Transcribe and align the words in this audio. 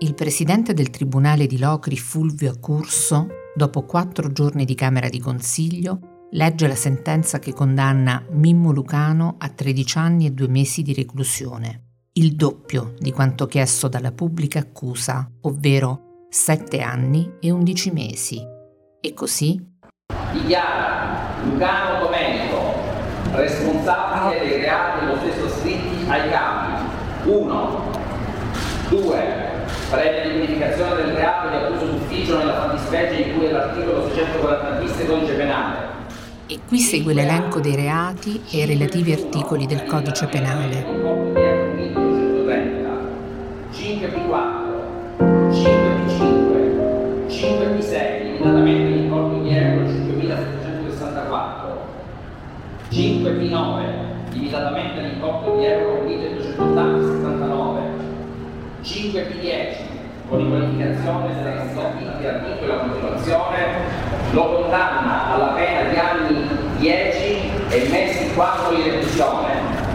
Il 0.00 0.14
presidente 0.14 0.74
del 0.74 0.90
tribunale 0.90 1.48
di 1.48 1.58
Locri, 1.58 1.96
Fulvio 1.96 2.52
Accurso, 2.52 3.26
dopo 3.52 3.82
quattro 3.82 4.30
giorni 4.30 4.64
di 4.64 4.76
Camera 4.76 5.08
di 5.08 5.18
Consiglio, 5.18 6.26
legge 6.30 6.68
la 6.68 6.76
sentenza 6.76 7.40
che 7.40 7.52
condanna 7.52 8.24
Mimmo 8.30 8.70
Lucano 8.70 9.34
a 9.38 9.48
13 9.48 9.98
anni 9.98 10.26
e 10.26 10.30
due 10.30 10.46
mesi 10.46 10.82
di 10.82 10.94
reclusione, 10.94 11.86
il 12.12 12.36
doppio 12.36 12.94
di 12.96 13.10
quanto 13.10 13.46
chiesto 13.46 13.88
dalla 13.88 14.12
pubblica 14.12 14.60
accusa, 14.60 15.28
ovvero 15.40 16.26
7 16.28 16.80
anni 16.80 17.32
e 17.40 17.50
11 17.50 17.90
mesi. 17.90 18.40
E 19.00 19.14
così 19.14 19.60
dichiara 20.32 21.42
Lucano 21.42 22.04
Domenico 22.04 22.72
responsabile 23.32 24.46
dei 24.46 24.60
reati 24.60 25.04
dello 25.04 25.18
stesso 25.18 25.48
scritti 25.58 26.08
ai 26.08 26.30
capi 26.30 27.30
1, 27.30 27.90
2, 28.90 29.47
previa 29.90 30.24
l'identificazione 30.24 30.94
del 30.96 31.14
reato 31.14 31.48
di 31.48 31.56
abuso 31.56 31.86
d'ufficio 31.86 32.38
nella 32.38 32.54
fattispecie 32.54 33.22
in 33.22 33.36
cui 33.36 33.46
è 33.46 33.50
l'articolo 33.50 34.08
640 34.08 34.70
bis 34.80 34.96
del 34.96 35.06
codice 35.06 35.34
penale. 35.34 35.76
E 36.46 36.60
qui 36.66 36.78
segue 36.78 37.12
l'elenco 37.12 37.60
dei 37.60 37.76
reati 37.76 38.40
e 38.50 38.58
i 38.58 38.66
relativi 38.66 39.12
articoli 39.12 39.66
del 39.66 39.84
codice 39.84 40.26
penale. 40.26 41.66
5P4, 43.70 45.18
5P5, 45.18 47.28
5P6, 47.28 48.22
limitatamente 48.22 48.90
l'importo 48.90 49.42
di 49.42 49.50
euro 49.54 49.84
5.764, 49.86 51.76
5P9, 52.90 53.84
limitatamente 54.32 55.00
l'importo 55.00 55.56
di 55.56 55.64
euro 55.64 56.02
1.280,79, 56.06 57.80
5P10, 58.82 59.87
con 60.28 60.38
riqualificazione 60.38 61.34
della 61.34 61.56
condotta 61.56 62.18
di 62.18 62.26
articolo 62.26 62.60
e 62.60 62.76
la 62.76 62.82
motivazione, 62.84 63.66
lo 64.32 64.60
condanna 64.60 65.32
alla 65.32 65.46
pena 65.54 65.88
di 65.88 65.96
anni 65.96 66.48
10 66.78 67.50
e 67.70 67.88
mesi 67.88 68.34
4 68.34 68.74
di 68.74 68.82
reclusione. 68.82 69.86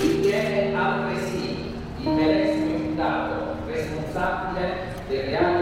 Ritiene 0.00 0.74
altresì 0.76 1.72
il 1.98 2.08
medesimo 2.08 2.70
imputato 2.74 3.54
responsabile 3.66 4.90
dei 5.06 5.20
reati 5.26 5.61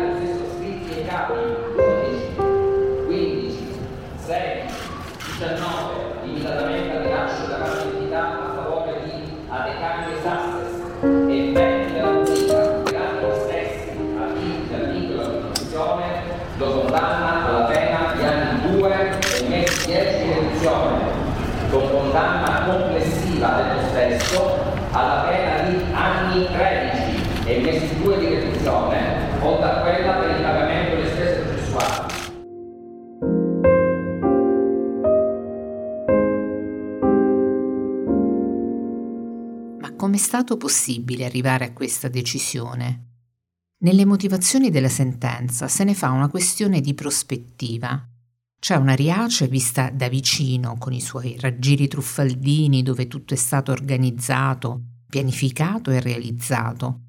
condanna 22.11 22.65
complessiva 22.65 23.63
dello 23.63 23.89
stesso 23.89 24.59
alla 24.91 25.29
pena 25.29 25.69
di 25.69 25.93
anni 25.93 26.47
13 26.47 27.49
e 27.49 27.61
mesi 27.61 28.03
2 28.03 28.19
di 28.19 28.35
reclusione, 28.35 29.29
oltre 29.41 29.71
a 29.71 29.81
quella 29.81 30.13
per 30.15 30.31
il 30.31 30.43
pagamento 30.43 30.97
delle 30.97 31.11
spese 31.11 31.41
processuali. 31.41 32.15
Ma 39.79 39.95
com'è 39.95 40.17
stato 40.17 40.57
possibile 40.57 41.25
arrivare 41.25 41.67
a 41.67 41.73
questa 41.73 42.09
decisione? 42.09 43.05
Nelle 43.83 44.05
motivazioni 44.05 44.71
della 44.71 44.89
sentenza 44.89 45.69
se 45.69 45.85
ne 45.85 45.95
fa 45.95 46.11
una 46.11 46.29
questione 46.29 46.81
di 46.81 46.93
prospettiva. 46.93 48.05
C'è 48.61 48.77
una 48.77 48.93
Riace 48.93 49.49
vista 49.49 49.89
da 49.89 50.11
vicino 50.11 50.77
con 50.79 50.93
i 50.93 51.01
suoi 51.01 51.35
raggiri 51.41 51.89
truffaldini 51.89 52.83
dove 52.83 53.09
tutto 53.09 53.33
è 53.33 53.37
stato 53.37 53.73
organizzato, 53.73 54.83
pianificato 55.09 55.91
e 55.91 55.99
realizzato. 55.99 57.01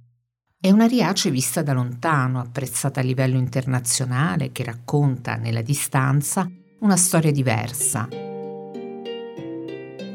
E 0.62 0.72
una 0.72 0.88
Riace 0.88 1.30
vista 1.30 1.62
da 1.62 1.74
lontano, 1.74 2.40
apprezzata 2.40 3.02
a 3.02 3.04
livello 3.04 3.38
internazionale, 3.38 4.54
che 4.54 4.64
racconta 4.64 5.36
nella 5.36 5.62
distanza 5.62 6.50
una 6.80 6.96
storia 6.96 7.34
diversa. 7.34 8.08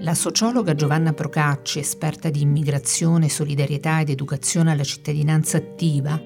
La 0.01 0.15
sociologa 0.15 0.75
Giovanna 0.75 1.13
Procacci, 1.13 1.81
esperta 1.81 2.31
di 2.31 2.41
immigrazione, 2.41 3.29
solidarietà 3.29 4.01
ed 4.01 4.09
educazione 4.09 4.71
alla 4.71 4.85
cittadinanza 4.85 5.59
attiva, 5.59 6.19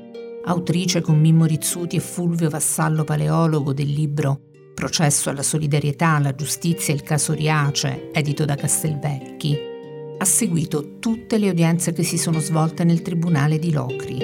autrice 0.45 1.01
con 1.01 1.19
Mimmo 1.19 1.47
Rizzuti 1.47 1.97
e 1.97 2.01
Fulvio 2.01 2.49
Vassallo 2.49 3.03
Paleologo 3.03 3.73
del 3.73 3.91
libro 3.91 4.45
Processo 4.75 5.31
alla 5.31 5.43
solidarietà, 5.43 6.17
alla 6.17 6.35
giustizia 6.35 6.93
e 6.93 6.97
il 6.97 7.03
caso 7.03 7.33
Riace, 7.33 8.11
edito 8.13 8.45
da 8.45 8.55
Castelvecchi, 8.55 9.59
ha 10.19 10.25
seguito 10.25 10.99
tutte 10.99 11.39
le 11.39 11.49
udienze 11.51 11.93
che 11.93 12.03
si 12.03 12.19
sono 12.19 12.41
svolte 12.41 12.85
nel 12.85 13.03
Tribunale 13.03 13.59
di 13.59 13.73
Locri. 13.73 14.19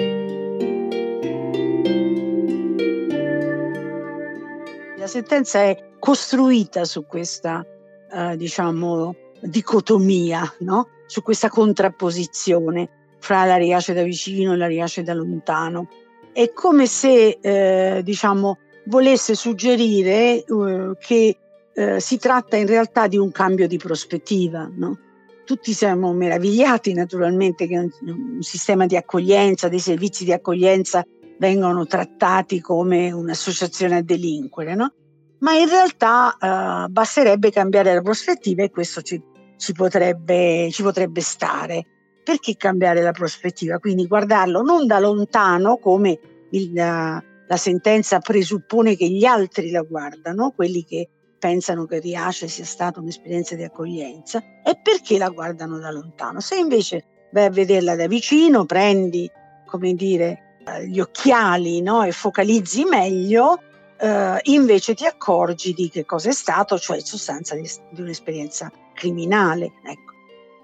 La 4.97 5.07
sentenza 5.07 5.61
è 5.61 5.93
costruita 5.99 6.85
su 6.85 7.05
questa, 7.05 7.65
eh, 8.11 8.37
diciamo, 8.37 9.15
dicotomia, 9.41 10.53
no? 10.59 10.89
su 11.07 11.21
questa 11.23 11.49
contrapposizione 11.49 12.89
fra 13.19 13.45
la 13.45 13.55
Riace 13.55 13.93
da 13.93 14.03
vicino 14.03 14.53
e 14.53 14.57
la 14.57 14.67
Riace 14.67 15.03
da 15.03 15.13
lontano. 15.13 15.87
È 16.31 16.51
come 16.53 16.85
se, 16.85 17.39
eh, 17.41 18.01
diciamo, 18.03 18.57
volesse 18.87 19.35
suggerire 19.35 20.43
eh, 20.43 20.91
che 20.99 21.37
eh, 21.73 21.99
si 21.99 22.17
tratta 22.17 22.57
in 22.57 22.67
realtà 22.67 23.07
di 23.07 23.17
un 23.17 23.31
cambio 23.31 23.67
di 23.67 23.77
prospettiva. 23.77 24.69
No? 24.75 24.97
Tutti 25.45 25.73
siamo 25.73 26.11
meravigliati 26.13 26.93
naturalmente 26.93 27.67
che 27.67 27.77
un, 27.77 27.89
un 28.01 28.41
sistema 28.41 28.85
di 28.85 28.97
accoglienza, 28.97 29.69
dei 29.69 29.79
servizi 29.79 30.25
di 30.25 30.33
accoglienza 30.33 31.05
vengano 31.39 31.85
trattati 31.85 32.59
come 32.59 33.11
un'associazione 33.11 33.97
a 33.97 34.01
delinquere, 34.01 34.75
no? 34.75 34.91
ma 35.39 35.53
in 35.53 35.69
realtà 35.69 36.35
eh, 36.39 36.89
basterebbe 36.89 37.51
cambiare 37.51 37.93
la 37.93 38.01
prospettiva 38.01 38.63
e 38.63 38.71
questo 38.71 39.01
ci, 39.01 39.21
ci, 39.57 39.73
potrebbe, 39.73 40.69
ci 40.71 40.81
potrebbe 40.81 41.21
stare. 41.21 41.85
Perché 42.23 42.57
cambiare 42.57 43.01
la 43.01 43.11
prospettiva? 43.11 43.77
Quindi 43.77 44.05
guardarlo 44.05 44.61
non 44.61 44.85
da 44.85 44.99
lontano 44.99 45.77
come 45.77 46.19
il, 46.49 47.23
la, 47.47 47.57
sentenza 47.57 48.19
presuppone 48.19 48.95
che 48.95 49.07
gli 49.07 49.25
altri 49.25 49.71
la 49.71 49.81
guardano, 49.81 50.51
quelli 50.51 50.83
che 50.83 51.09
pensano 51.39 51.85
che 51.85 51.99
Riace 51.99 52.47
sia 52.47 52.65
stata 52.65 52.99
un'esperienza 52.99 53.55
di 53.55 53.63
accoglienza, 53.63 54.41
e 54.63 54.79
perché 54.81 55.17
la 55.17 55.29
guardano 55.29 55.79
da 55.79 55.91
lontano. 55.91 56.39
Se 56.39 56.55
invece 56.55 57.29
vai 57.31 57.45
a 57.45 57.49
vederla 57.49 57.95
da 57.95 58.07
vicino, 58.07 58.65
prendi, 58.65 59.29
come 59.65 59.93
dire, 59.93 60.59
gli 60.85 60.99
occhiali 60.99 61.81
no? 61.81 62.03
e 62.03 62.11
focalizzi 62.11 62.83
meglio, 62.83 63.59
eh, 63.99 64.39
invece 64.43 64.93
ti 64.93 65.05
accorgi 65.05 65.73
di 65.73 65.89
che 65.89 66.05
cosa 66.05 66.29
è 66.29 66.33
stato, 66.33 66.77
cioè 66.77 66.97
in 66.97 67.05
sostanza 67.05 67.55
di, 67.55 67.69
di 67.91 68.01
un'esperienza 68.01 68.71
criminale. 68.93 69.71
Ecco. 69.83 70.15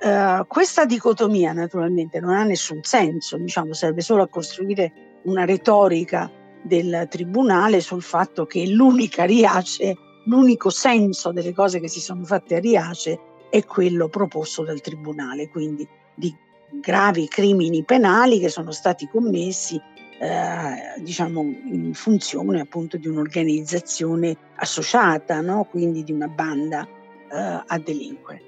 Uh, 0.03 0.45
questa 0.47 0.83
dicotomia 0.83 1.53
naturalmente 1.53 2.19
non 2.19 2.33
ha 2.33 2.43
nessun 2.43 2.83
senso, 2.83 3.37
diciamo, 3.37 3.71
serve 3.71 4.01
solo 4.01 4.23
a 4.23 4.27
costruire 4.27 5.21
una 5.23 5.45
retorica 5.45 6.29
del 6.63 7.07
tribunale 7.09 7.81
sul 7.81 8.01
fatto 8.01 8.45
che 8.45 8.65
l'unica 8.67 9.25
Riace, 9.25 9.95
l'unico 10.25 10.69
senso 10.69 11.31
delle 11.31 11.53
cose 11.53 11.79
che 11.79 11.87
si 11.87 11.99
sono 11.99 12.23
fatte 12.23 12.55
a 12.55 12.59
Riace 12.59 13.19
è 13.49 13.63
quello 13.65 14.07
proposto 14.07 14.63
dal 14.63 14.81
tribunale, 14.81 15.49
quindi 15.49 15.87
di 16.15 16.35
gravi 16.81 17.27
crimini 17.27 17.83
penali 17.83 18.39
che 18.39 18.49
sono 18.49 18.71
stati 18.71 19.07
commessi 19.07 19.79
eh, 20.19 21.01
diciamo 21.01 21.41
in 21.41 21.93
funzione 21.93 22.61
appunto 22.61 22.97
di 22.97 23.07
un'organizzazione 23.07 24.35
associata, 24.55 25.41
no? 25.41 25.65
quindi 25.69 26.03
di 26.03 26.11
una 26.11 26.27
banda 26.27 26.83
eh, 26.83 27.63
a 27.65 27.77
delinquere. 27.77 28.41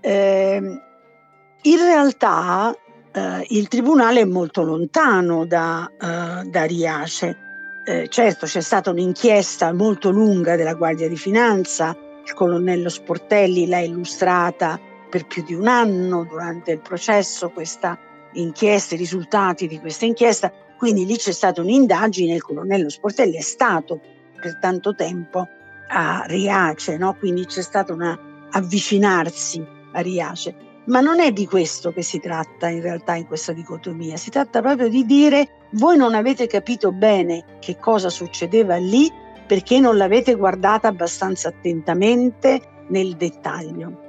Eh, 0.00 0.80
in 1.62 1.78
realtà 1.78 2.72
eh, 3.12 3.46
il 3.48 3.66
tribunale 3.66 4.20
è 4.20 4.24
molto 4.24 4.62
lontano 4.62 5.46
da, 5.46 5.90
eh, 5.90 6.48
da 6.48 6.64
Riace. 6.64 7.45
Eh, 7.88 8.08
certo 8.08 8.46
c'è 8.46 8.62
stata 8.62 8.90
un'inchiesta 8.90 9.72
molto 9.72 10.10
lunga 10.10 10.56
della 10.56 10.74
Guardia 10.74 11.08
di 11.08 11.16
Finanza, 11.16 11.96
il 12.24 12.34
colonnello 12.34 12.88
Sportelli 12.88 13.68
l'ha 13.68 13.78
illustrata 13.78 14.76
per 15.08 15.24
più 15.28 15.44
di 15.44 15.54
un 15.54 15.68
anno 15.68 16.24
durante 16.24 16.72
il 16.72 16.80
processo 16.80 17.50
questa 17.50 17.96
inchiesta, 18.32 18.96
i 18.96 18.98
risultati 18.98 19.68
di 19.68 19.78
questa 19.78 20.04
inchiesta, 20.04 20.52
quindi 20.76 21.06
lì 21.06 21.16
c'è 21.16 21.30
stata 21.30 21.60
un'indagine, 21.60 22.34
il 22.34 22.42
colonnello 22.42 22.88
Sportelli 22.88 23.36
è 23.36 23.40
stato 23.40 24.00
per 24.34 24.58
tanto 24.58 24.92
tempo 24.96 25.46
a 25.88 26.24
Riace, 26.26 26.96
no? 26.96 27.14
quindi 27.14 27.46
c'è 27.46 27.62
stato 27.62 27.92
un 27.92 28.18
avvicinarsi 28.50 29.64
a 29.92 30.00
Riace. 30.00 30.56
Ma 30.86 30.98
non 30.98 31.20
è 31.20 31.30
di 31.30 31.46
questo 31.46 31.92
che 31.92 32.02
si 32.02 32.18
tratta 32.18 32.66
in 32.66 32.82
realtà 32.82 33.14
in 33.14 33.28
questa 33.28 33.52
dicotomia, 33.52 34.16
si 34.16 34.30
tratta 34.30 34.60
proprio 34.60 34.88
di 34.88 35.04
dire 35.04 35.48
voi 35.70 35.96
non 35.96 36.14
avete 36.14 36.46
capito 36.46 36.92
bene 36.92 37.58
che 37.60 37.78
cosa 37.78 38.08
succedeva 38.08 38.76
lì 38.76 39.10
perché 39.46 39.78
non 39.78 39.96
l'avete 39.96 40.34
guardata 40.34 40.88
abbastanza 40.88 41.48
attentamente 41.48 42.84
nel 42.88 43.16
dettaglio. 43.16 44.04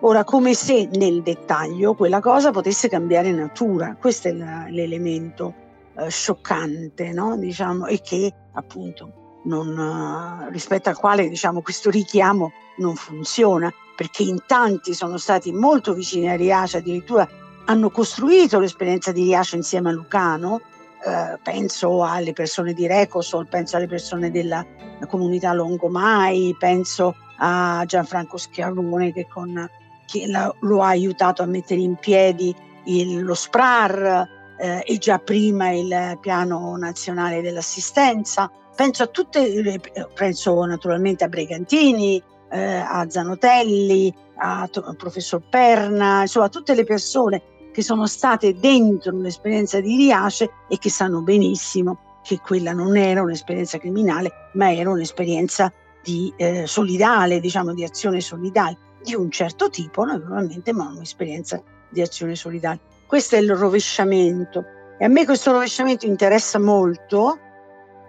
Ora, 0.00 0.24
come 0.24 0.54
se 0.54 0.88
nel 0.94 1.22
dettaglio 1.22 1.94
quella 1.94 2.20
cosa 2.20 2.50
potesse 2.50 2.88
cambiare 2.88 3.32
natura, 3.32 3.96
questo 4.00 4.28
è 4.28 4.32
l'elemento 4.32 5.54
eh, 5.98 6.08
scioccante, 6.08 7.12
no? 7.12 7.36
diciamo, 7.36 7.86
e 7.86 8.00
che 8.00 8.32
appunto 8.52 9.40
non, 9.44 9.76
uh, 9.76 10.50
rispetto 10.50 10.88
al 10.88 10.98
quale 10.98 11.28
diciamo, 11.28 11.60
questo 11.60 11.90
richiamo 11.90 12.52
non 12.78 12.94
funziona, 12.94 13.70
perché 13.94 14.22
in 14.22 14.42
tanti 14.46 14.94
sono 14.94 15.18
stati 15.18 15.52
molto 15.52 15.92
vicini 15.92 16.30
a 16.30 16.36
Riace, 16.36 16.78
addirittura 16.78 17.28
hanno 17.66 17.90
costruito 17.90 18.58
l'esperienza 18.58 19.12
di 19.12 19.24
Riace 19.24 19.56
insieme 19.56 19.90
a 19.90 19.92
Lucano, 19.92 20.62
eh, 21.04 21.38
penso 21.42 22.04
alle 22.04 22.32
persone 22.32 22.72
di 22.72 22.86
Recosol, 22.86 23.48
penso 23.48 23.76
alle 23.76 23.86
persone 23.86 24.30
della 24.30 24.64
comunità 25.08 25.52
Longomai, 25.52 26.54
penso 26.58 27.14
a 27.38 27.84
Gianfranco 27.86 28.36
Schiavone 28.36 29.12
che 29.12 29.26
con 29.26 29.68
che 30.10 30.26
la, 30.26 30.52
lo 30.60 30.82
ha 30.82 30.88
aiutato 30.88 31.42
a 31.42 31.46
mettere 31.46 31.80
in 31.80 31.94
piedi 31.94 32.54
il, 32.84 33.22
lo 33.22 33.34
SPRAR 33.34 34.28
eh, 34.58 34.82
e 34.84 34.98
già 34.98 35.18
prima 35.18 35.70
il 35.70 36.18
piano 36.20 36.76
nazionale 36.76 37.40
dell'assistenza. 37.40 38.50
Penso 38.74 39.04
a 39.04 39.06
tutte, 39.06 39.80
penso 40.14 40.64
naturalmente 40.64 41.22
a 41.22 41.28
Bregantini, 41.28 42.20
eh, 42.50 42.76
a 42.76 43.08
Zanotelli, 43.08 44.12
al 44.36 44.70
professor 44.96 45.40
Perna, 45.48 46.22
insomma 46.22 46.46
a 46.46 46.48
tutte 46.50 46.74
le 46.74 46.84
persone 46.84 47.42
che 47.80 47.86
sono 47.86 48.06
state 48.06 48.58
dentro 48.58 49.14
un'esperienza 49.14 49.80
di 49.80 49.96
Riace 49.96 50.50
e 50.68 50.76
che 50.76 50.90
sanno 50.90 51.22
benissimo 51.22 52.18
che 52.22 52.38
quella 52.38 52.72
non 52.74 52.94
era 52.94 53.22
un'esperienza 53.22 53.78
criminale, 53.78 54.50
ma 54.52 54.70
era 54.70 54.90
un'esperienza 54.90 55.72
di 56.02 56.30
eh, 56.36 56.66
solidale, 56.66 57.40
diciamo 57.40 57.72
di 57.72 57.82
azione 57.82 58.20
solidale 58.20 58.76
di 59.02 59.14
un 59.14 59.30
certo 59.30 59.70
tipo, 59.70 60.04
naturalmente, 60.04 60.74
ma 60.74 60.88
un'esperienza 60.94 61.62
di 61.88 62.02
azione 62.02 62.34
solidale. 62.34 62.80
Questo 63.06 63.36
è 63.36 63.38
il 63.38 63.56
rovesciamento 63.56 64.62
e 64.98 65.06
a 65.06 65.08
me 65.08 65.24
questo 65.24 65.50
rovesciamento 65.50 66.04
interessa 66.04 66.58
molto, 66.58 67.38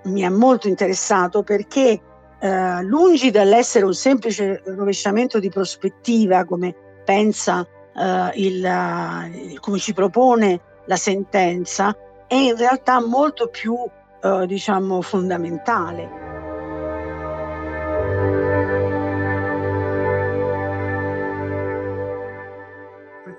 mi 0.03 0.25
ha 0.25 0.31
molto 0.31 0.67
interessato 0.67 1.43
perché 1.43 2.01
eh, 2.41 2.83
lungi 2.83 3.31
dall'essere 3.31 3.85
un 3.85 3.93
semplice 3.93 4.61
rovesciamento 4.65 5.39
di 5.39 5.47
prospettiva 5.47 6.43
come 6.43 6.75
pensa 7.05 7.65
eh, 7.95 8.31
il, 8.35 9.59
come 9.59 9.77
ci 9.79 9.93
propone 9.93 10.61
la 10.85 10.95
sentenza, 10.95 11.95
è 12.27 12.35
in 12.35 12.55
realtà 12.55 13.05
molto 13.05 13.47
più 13.47 13.75
eh, 14.21 14.45
diciamo 14.45 15.01
fondamentale. 15.01 16.21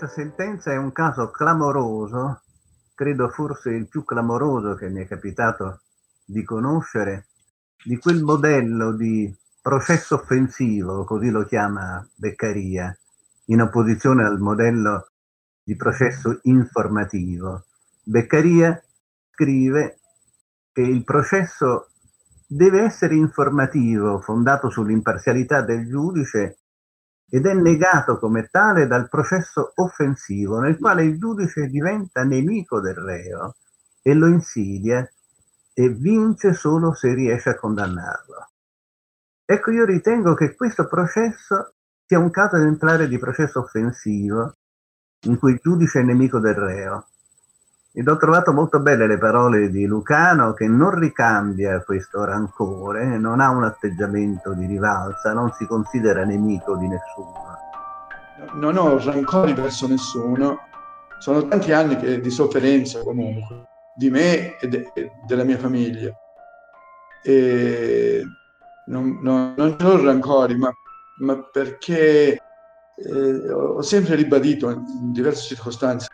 questa 0.02 0.08
sentenza 0.08 0.72
è 0.72 0.76
un 0.76 0.90
caso 0.90 1.31
clamoroso, 1.31 2.43
credo 2.94 3.28
forse 3.28 3.70
il 3.70 3.87
più 3.87 4.04
clamoroso 4.04 4.75
che 4.75 4.88
mi 4.88 5.02
è 5.02 5.06
capitato 5.06 5.82
di 6.25 6.43
conoscere, 6.43 7.28
di 7.84 7.96
quel 7.99 8.22
modello 8.22 8.93
di 8.96 9.32
processo 9.60 10.16
offensivo, 10.16 11.04
così 11.04 11.31
lo 11.31 11.44
chiama 11.44 12.04
Beccaria, 12.16 12.96
in 13.47 13.61
opposizione 13.61 14.25
al 14.25 14.39
modello 14.39 15.09
di 15.62 15.77
processo 15.77 16.39
informativo. 16.43 17.65
Beccaria 18.03 18.83
scrive 19.31 19.99
che 20.73 20.83
il 20.83 21.05
processo 21.05 21.89
deve 22.47 22.83
essere 22.83 23.15
informativo, 23.15 24.21
fondato 24.21 24.71
sull'imparzialità 24.71 25.62
del 25.62 25.89
giudice 25.89 26.59
ed 27.29 27.47
è 27.47 27.55
negato 27.55 28.19
come 28.19 28.49
tale 28.50 28.87
dal 28.87 29.09
processo 29.09 29.73
offensivo 29.77 30.61
nel 30.61 30.77
quale 30.77 31.05
il 31.05 31.19
giudice 31.19 31.67
diventa 31.69 32.25
nemico 32.25 32.81
del 32.81 32.95
reo 32.95 33.56
e 34.03 34.12
lo 34.15 34.27
insidia 34.27 35.09
e 35.73 35.88
vince 35.88 36.53
solo 36.53 36.93
se 36.93 37.15
riesce 37.15 37.50
a 37.50 37.55
condannarlo. 37.55 38.50
Ecco, 39.47 39.71
io 39.71 39.85
ritengo 39.85 40.35
che 40.35 40.55
questo 40.55 40.87
processo 40.87 41.75
sia 42.06 42.19
un 42.19 42.31
caso 42.31 42.56
esemplare 42.56 43.08
di 43.08 43.18
processo 43.18 43.61
offensivo 43.61 44.54
in 45.25 45.38
cui 45.38 45.52
il 45.52 45.61
giudice 45.62 46.00
è 46.00 46.02
nemico 46.02 46.38
del 46.38 46.54
reo 46.54 47.06
ed 47.94 48.09
ho 48.09 48.16
trovato 48.16 48.52
molto 48.52 48.80
belle 48.80 49.06
le 49.06 49.18
parole 49.18 49.68
di 49.68 49.85
Lucano 49.85 50.54
che 50.54 50.66
non 50.66 50.99
ricambia 50.99 51.82
questo 51.82 52.25
rancore, 52.25 53.18
non 53.18 53.40
ha 53.40 53.50
un 53.50 53.64
atteggiamento 53.64 54.54
di 54.54 54.64
rivalsa, 54.64 55.35
non 55.35 55.52
si 55.52 55.66
considera 55.66 56.25
nemico 56.25 56.76
di 56.76 56.88
nessuno. 56.88 57.50
Non 58.54 58.78
ho 58.78 58.99
rancori 58.99 59.52
verso 59.52 59.87
nessuno, 59.87 60.61
sono 61.18 61.47
tanti 61.47 61.73
anni 61.73 61.97
che, 61.97 62.18
di 62.21 62.30
sofferenza 62.30 63.00
comunque, 63.00 63.66
di 63.94 64.09
me 64.09 64.59
e, 64.59 64.68
de, 64.68 64.90
della 65.26 65.44
mia 65.44 65.59
famiglia. 65.59 66.11
E 67.23 68.25
non, 68.87 69.18
non, 69.21 69.52
non 69.54 69.76
ho 69.78 70.02
rancori, 70.02 70.56
ma, 70.56 70.73
ma 71.19 71.42
perché 71.42 72.40
eh, 72.97 73.52
ho 73.52 73.83
sempre 73.83 74.14
ribadito 74.14 74.71
in 74.71 75.12
diverse 75.12 75.54
circostanze 75.54 76.09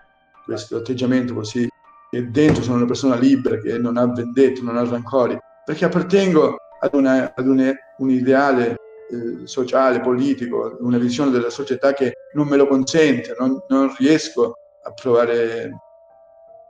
questo 0.45 0.76
atteggiamento 0.76 1.35
così, 1.35 1.69
che 2.11 2.31
dentro 2.31 2.62
sono 2.62 2.76
una 2.76 2.87
persona 2.87 3.17
libera, 3.17 3.59
che 3.59 3.78
non 3.78 3.99
ha 3.99 4.07
vendette, 4.07 4.62
non 4.62 4.78
ha 4.78 4.85
rancori, 4.85 5.38
perché 5.64 5.85
appartengo 5.85 6.57
ad, 6.81 6.95
una, 6.95 7.33
ad 7.35 7.47
un, 7.47 7.75
un, 7.99 8.11
ideale 8.11 8.76
eh, 9.11 9.47
sociale, 9.47 10.00
politico, 10.00 10.78
una 10.81 10.97
visione 10.97 11.31
della 11.31 11.50
società 11.50 11.93
che 11.93 12.14
non 12.33 12.49
me 12.49 12.57
lo 12.57 12.67
consente, 12.67 13.37
non, 13.38 13.62
non 13.69 13.95
riesco 13.99 14.55
a 14.83 14.93
provare. 14.93 15.71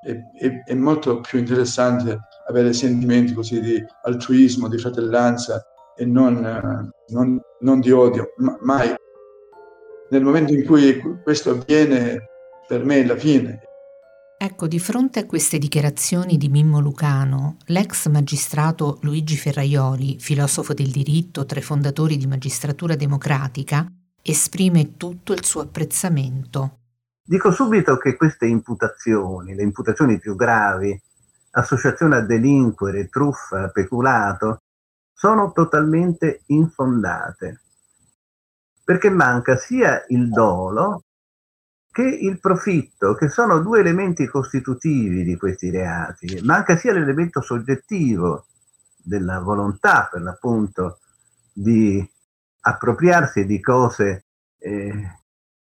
È, 0.00 0.10
è, 0.10 0.62
è, 0.64 0.74
molto 0.74 1.20
più 1.20 1.38
interessante 1.38 2.18
avere 2.48 2.72
sentimenti 2.72 3.32
così 3.32 3.60
di 3.60 3.84
altruismo, 4.02 4.68
di 4.68 4.78
fratellanza 4.78 5.64
e 5.98 6.06
non, 6.06 6.90
non, 7.08 7.40
non 7.60 7.80
di 7.80 7.90
odio, 7.90 8.32
ma, 8.36 8.56
mai. 8.62 8.94
Nel 10.10 10.22
momento 10.22 10.54
in 10.54 10.64
cui 10.64 10.98
questo 11.22 11.50
avviene, 11.50 12.28
per 12.66 12.84
me 12.84 13.00
è 13.00 13.04
la 13.04 13.16
fine, 13.16 13.60
Ecco, 14.40 14.68
di 14.68 14.78
fronte 14.78 15.18
a 15.18 15.26
queste 15.26 15.58
dichiarazioni 15.58 16.36
di 16.36 16.48
Mimmo 16.48 16.78
Lucano, 16.78 17.56
l'ex 17.66 18.06
magistrato 18.06 18.98
Luigi 19.02 19.36
Ferraioli, 19.36 20.20
filosofo 20.20 20.74
del 20.74 20.92
diritto 20.92 21.44
tra 21.44 21.58
i 21.58 21.62
fondatori 21.62 22.16
di 22.16 22.28
Magistratura 22.28 22.94
Democratica, 22.94 23.84
esprime 24.22 24.96
tutto 24.96 25.32
il 25.32 25.44
suo 25.44 25.62
apprezzamento. 25.62 26.78
Dico 27.20 27.50
subito 27.50 27.96
che 27.96 28.14
queste 28.14 28.46
imputazioni, 28.46 29.56
le 29.56 29.64
imputazioni 29.64 30.20
più 30.20 30.36
gravi, 30.36 30.96
associazione 31.50 32.14
a 32.14 32.20
delinquere, 32.20 33.08
truffa, 33.08 33.70
peculato, 33.70 34.60
sono 35.18 35.50
totalmente 35.50 36.42
infondate, 36.46 37.62
perché 38.84 39.10
manca 39.10 39.56
sia 39.56 40.04
il 40.10 40.28
dolo 40.28 41.02
che 41.90 42.04
il 42.04 42.38
profitto, 42.38 43.14
che 43.14 43.28
sono 43.28 43.58
due 43.58 43.80
elementi 43.80 44.28
costitutivi 44.28 45.24
di 45.24 45.36
questi 45.36 45.70
reati. 45.70 46.40
Manca 46.44 46.76
sia 46.76 46.92
l'elemento 46.92 47.40
soggettivo 47.40 48.46
della 48.96 49.40
volontà, 49.40 50.08
per 50.08 50.22
l'appunto, 50.22 51.00
di 51.52 52.08
appropriarsi 52.60 53.44
di 53.44 53.60
cose 53.60 54.26
eh, 54.58 55.18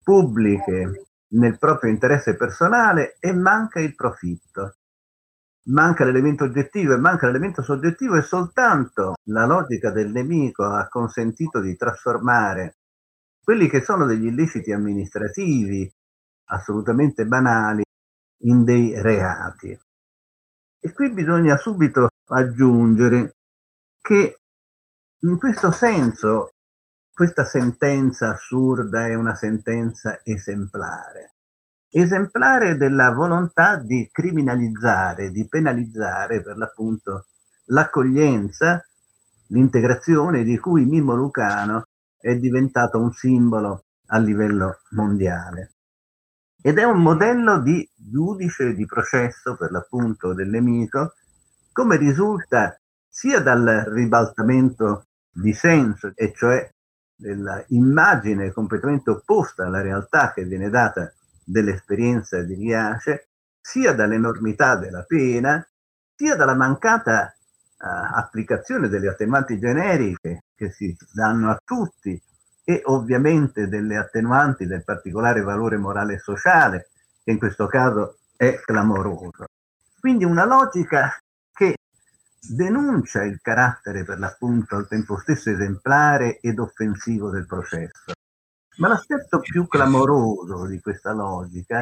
pubbliche 0.01 1.08
nel 1.34 1.60
proprio 1.60 1.91
interesse 1.91 2.38
personale 2.38 3.17
e 3.20 3.34
manca 3.34 3.81
il 3.81 3.96
profitto. 3.96 4.77
Manca 5.63 6.06
l'elemento 6.06 6.46
oggettivo 6.46 6.94
e 6.94 6.98
manca 6.98 7.27
l'elemento 7.27 7.62
soggettivo 7.62 8.15
e 8.15 8.24
soltanto 8.24 9.13
la 9.25 9.46
logica 9.46 9.91
del 9.91 10.12
nemico 10.12 10.63
ha 10.63 10.88
consentito 10.88 11.62
di 11.62 11.75
trasformare 11.75 12.77
quelli 13.44 13.70
che 13.70 13.82
sono 13.82 14.06
degli 14.06 14.25
illeciti 14.25 14.72
amministrativi 14.72 15.91
assolutamente 16.46 17.25
banali 17.25 17.84
in 18.44 18.63
dei 18.63 19.00
reati. 19.00 19.77
E 20.80 20.94
qui 20.94 21.12
bisogna 21.12 21.58
subito 21.58 22.10
aggiungere 22.30 23.36
che 24.01 24.38
in 25.20 25.38
questo 25.38 25.72
senso 25.72 26.53
questa 27.13 27.46
sentenza 27.46 28.30
assurda 28.30 29.06
è 29.06 29.13
una 29.13 29.36
sentenza 29.36 30.22
esemplare, 30.24 31.31
esemplare 31.91 32.77
della 32.77 33.12
volontà 33.12 33.75
di 33.75 34.07
criminalizzare, 34.12 35.29
di 35.29 35.45
penalizzare 35.48 36.41
per 36.41 36.55
l'appunto 36.57 37.25
l'accoglienza, 37.65 38.83
l'integrazione 39.48 40.43
di 40.43 40.57
cui 40.57 40.86
Mimmo 40.86 41.15
Lucano 41.15 41.88
è 42.17 42.36
diventato 42.36 42.98
un 43.00 43.12
simbolo 43.12 43.86
a 44.07 44.17
livello 44.19 44.81
mondiale. 44.91 45.74
Ed 46.62 46.77
è 46.77 46.83
un 46.83 47.01
modello 47.01 47.60
di 47.60 47.88
giudice 47.95 48.74
di 48.74 48.86
processo, 48.86 49.57
per 49.57 49.71
l'appunto, 49.71 50.33
del 50.33 50.48
nemico, 50.48 51.13
come 51.71 51.98
risulta 51.98 52.79
sia 53.10 53.41
dal 53.41 53.86
ribaltamento 53.88 55.07
di 55.29 55.53
senso, 55.53 56.12
e 56.15 56.33
cioè 56.33 56.69
dell'immagine 57.15 58.51
completamente 58.51 59.10
opposta 59.10 59.65
alla 59.65 59.81
realtà 59.81 60.31
che 60.33 60.43
viene 60.43 60.69
data 60.69 61.12
dell'esperienza 61.51 62.41
di 62.41 62.55
Riace, 62.55 63.27
sia 63.60 63.93
dall'enormità 63.93 64.77
della 64.77 65.03
pena, 65.03 65.65
sia 66.15 66.36
dalla 66.36 66.55
mancata 66.55 67.36
uh, 67.36 67.86
applicazione 68.15 68.88
delle 68.88 69.10
attenuanti 69.10 69.60
generiche 69.60 70.43
che 70.55 70.72
si 70.72 70.96
danno 71.13 71.51
a 71.51 71.62
tutti 71.63 72.20
e 72.63 72.81
ovviamente 72.86 73.67
delle 73.67 73.98
attenuanti 73.98 74.65
del 74.65 74.84
particolare 74.84 75.41
valore 75.41 75.77
morale 75.77 76.13
e 76.13 76.20
sociale, 76.20 76.89
che 77.24 77.31
in 77.31 77.38
questo 77.38 77.67
caso 77.67 78.17
è 78.36 78.60
clamoroso. 78.63 79.46
Quindi 80.00 80.24
una 80.24 80.46
logica 80.46 81.12
denuncia 82.50 83.24
il 83.24 83.39
carattere 83.39 84.03
per 84.03 84.17
l'appunto 84.17 84.75
al 84.75 84.88
tempo 84.88 85.17
stesso 85.20 85.51
esemplare 85.51 86.39
ed 86.39 86.58
offensivo 86.58 87.29
del 87.29 87.46
processo. 87.46 88.13
Ma 88.78 88.88
l'aspetto 88.88 89.40
più 89.40 89.68
clamoroso 89.68 90.66
di 90.66 90.80
questa 90.80 91.12
logica 91.12 91.80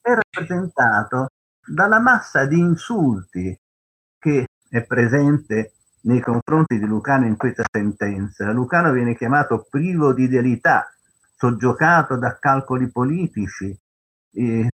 è 0.00 0.14
rappresentato 0.14 1.28
dalla 1.66 2.00
massa 2.00 2.46
di 2.46 2.58
insulti 2.58 3.58
che 4.18 4.46
è 4.68 4.84
presente 4.84 5.72
nei 6.02 6.20
confronti 6.20 6.78
di 6.78 6.86
Lucano 6.86 7.26
in 7.26 7.36
questa 7.36 7.64
sentenza. 7.70 8.50
Lucano 8.52 8.92
viene 8.92 9.16
chiamato 9.16 9.66
privo 9.68 10.12
di 10.12 10.24
idealità, 10.24 10.92
soggiocato 11.36 12.16
da 12.16 12.38
calcoli 12.38 12.90
politici, 12.90 13.76
eh, 14.32 14.68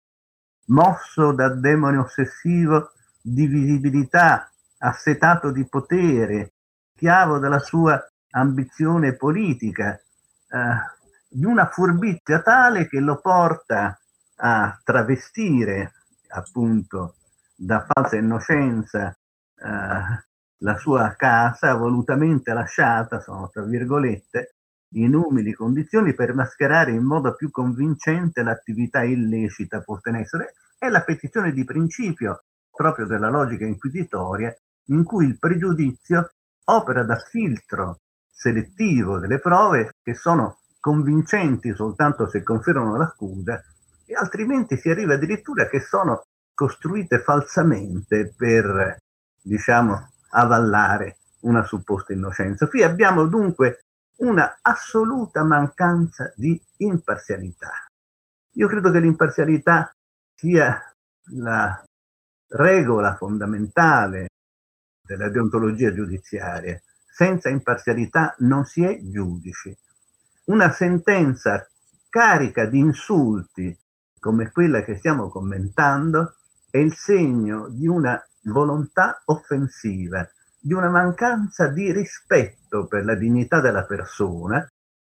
mosso 0.66 1.32
da 1.32 1.48
demone 1.48 1.98
ossessivo 1.98 2.92
di 3.20 3.46
visibilità, 3.46 4.50
assetato 4.78 5.50
di 5.50 5.66
potere, 5.66 6.52
schiavo 6.94 7.38
della 7.38 7.58
sua 7.58 8.02
ambizione 8.30 9.14
politica, 9.14 9.94
eh, 9.94 10.93
di 11.34 11.44
una 11.46 11.66
furbizia 11.66 12.40
tale 12.42 12.86
che 12.86 13.00
lo 13.00 13.20
porta 13.20 13.98
a 14.36 14.80
travestire 14.84 15.92
appunto 16.28 17.16
da 17.56 17.84
falsa 17.84 18.14
innocenza 18.16 19.08
eh, 19.08 20.24
la 20.58 20.76
sua 20.78 21.14
casa 21.16 21.74
volutamente 21.74 22.52
lasciata, 22.52 23.20
sono 23.20 23.48
tra 23.52 23.64
virgolette, 23.64 24.54
in 24.94 25.16
umili 25.16 25.52
condizioni 25.52 26.14
per 26.14 26.34
mascherare 26.34 26.92
in 26.92 27.02
modo 27.02 27.34
più 27.34 27.50
convincente 27.50 28.44
l'attività 28.44 29.02
illecita 29.02 29.80
posta 29.80 30.10
in 30.10 30.16
essere. 30.16 30.54
È 30.78 30.88
la 30.88 31.02
petizione 31.02 31.52
di 31.52 31.64
principio 31.64 32.44
proprio 32.70 33.06
della 33.06 33.28
logica 33.28 33.64
inquisitoria 33.64 34.56
in 34.88 35.02
cui 35.02 35.26
il 35.26 35.38
pregiudizio 35.40 36.30
opera 36.66 37.02
da 37.02 37.16
filtro 37.16 38.02
selettivo 38.30 39.18
delle 39.18 39.40
prove 39.40 39.94
che 40.00 40.14
sono 40.14 40.58
convincenti 40.84 41.74
soltanto 41.74 42.28
se 42.28 42.42
confermano 42.42 42.98
l'accusa 42.98 43.58
e 44.04 44.14
altrimenti 44.14 44.76
si 44.76 44.90
arriva 44.90 45.14
addirittura 45.14 45.66
che 45.66 45.80
sono 45.80 46.26
costruite 46.52 47.20
falsamente 47.20 48.34
per, 48.36 48.98
diciamo, 49.40 50.10
avallare 50.32 51.16
una 51.44 51.64
supposta 51.64 52.12
innocenza. 52.12 52.68
Qui 52.68 52.82
abbiamo 52.82 53.24
dunque 53.24 53.84
una 54.18 54.58
assoluta 54.60 55.42
mancanza 55.42 56.30
di 56.36 56.60
imparzialità. 56.76 57.86
Io 58.56 58.68
credo 58.68 58.90
che 58.90 59.00
l'imparzialità 59.00 59.90
sia 60.34 60.78
la 61.32 61.82
regola 62.48 63.16
fondamentale 63.16 64.28
della 65.02 65.30
deontologia 65.30 65.94
giudiziaria. 65.94 66.78
Senza 67.10 67.48
imparzialità 67.48 68.34
non 68.40 68.66
si 68.66 68.84
è 68.84 69.00
giudici. 69.00 69.74
Una 70.46 70.70
sentenza 70.70 71.66
carica 72.10 72.66
di 72.66 72.78
insulti 72.78 73.74
come 74.20 74.50
quella 74.52 74.82
che 74.82 74.98
stiamo 74.98 75.30
commentando 75.30 76.36
è 76.68 76.76
il 76.76 76.94
segno 76.94 77.68
di 77.70 77.88
una 77.88 78.22
volontà 78.42 79.22
offensiva, 79.24 80.28
di 80.60 80.74
una 80.74 80.90
mancanza 80.90 81.68
di 81.68 81.90
rispetto 81.92 82.86
per 82.86 83.06
la 83.06 83.14
dignità 83.14 83.60
della 83.60 83.86
persona, 83.86 84.66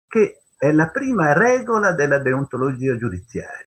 che 0.08 0.44
è 0.56 0.72
la 0.72 0.90
prima 0.90 1.34
regola 1.34 1.94
della 1.94 2.20
deontologia 2.20 2.96
giudiziaria. 2.96 3.68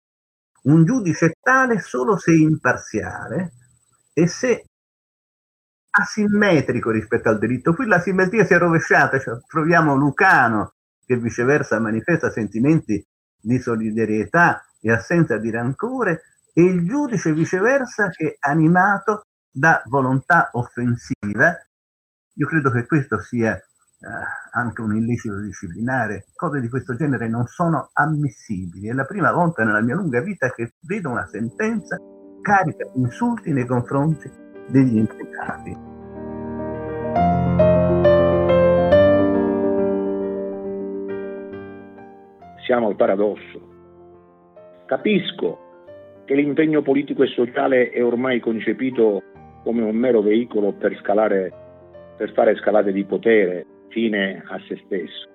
Un 0.63 0.86
giudice 0.86 1.34
tale 1.42 1.82
solo 1.82 2.18
se 2.18 2.32
imparziale 2.32 3.51
e 4.13 4.28
se 4.28 4.63
asimmetrico 5.89 6.89
rispetto 6.89 7.28
al 7.28 7.38
diritto. 7.38 7.74
Qui 7.74 7.86
la 7.86 8.00
simmetria 8.00 8.46
si 8.46 8.54
è 8.54 8.58
rovesciata, 8.58 9.20
cioè, 9.20 9.39
troviamo 9.46 9.96
Lucano 9.96 10.75
che 11.10 11.18
viceversa 11.18 11.80
manifesta 11.80 12.30
sentimenti 12.30 13.04
di 13.42 13.58
solidarietà 13.58 14.63
e 14.80 14.92
assenza 14.92 15.39
di 15.39 15.50
rancore 15.50 16.22
e 16.54 16.62
il 16.62 16.86
giudice 16.86 17.34
viceversa 17.34 18.10
che 18.10 18.38
è 18.39 18.48
animato 18.48 19.24
da 19.50 19.82
volontà 19.88 20.51
offensiva. 20.51 21.58
Io 22.36 22.48
credo 22.48 22.70
che 22.70 22.86
questo 22.86 23.20
sia 23.22 23.56
eh, 23.56 23.63
anche 24.51 24.82
un 24.82 24.96
illecito 24.98 25.39
disciplinare. 25.39 26.28
Cose 26.36 26.62
di 26.62 26.70
questo 26.70 26.96
genere 26.96 27.28
non 27.28 27.48
sono 27.48 27.89
ammissibili. 27.94 28.89
È 28.89 28.94
la 28.94 29.06
prima 29.06 29.32
volta 29.32 29.63
nella 29.63 29.82
mia 29.82 29.96
lunga 29.96 30.22
vita 30.22 30.51
che 30.51 30.74
vedo 30.82 31.10
una 31.10 31.25
sentenza 31.25 31.98
carica 32.39 32.86
di 32.94 33.01
insulti 33.01 33.51
nei 33.51 33.66
confronti 33.66 34.30
degli 34.68 34.98
imputati. 34.98 35.88
Siamo 42.70 42.86
al 42.86 42.96
paradosso. 42.96 43.60
Capisco 44.86 45.58
che 46.26 46.36
l'impegno 46.36 46.84
politico 46.84 47.24
e 47.24 47.28
sociale 47.30 47.90
è 47.90 48.06
ormai 48.06 48.40
concepito 48.40 49.24
come 49.64 49.82
un 49.82 49.96
mero 49.96 50.22
veicolo 50.22 50.74
per, 50.74 50.96
scalare, 50.98 51.52
per 52.16 52.32
fare 52.34 52.56
scalate 52.58 52.92
di 52.92 53.04
potere 53.06 53.66
fine 53.88 54.44
a 54.48 54.60
se 54.68 54.80
stesso. 54.86 55.28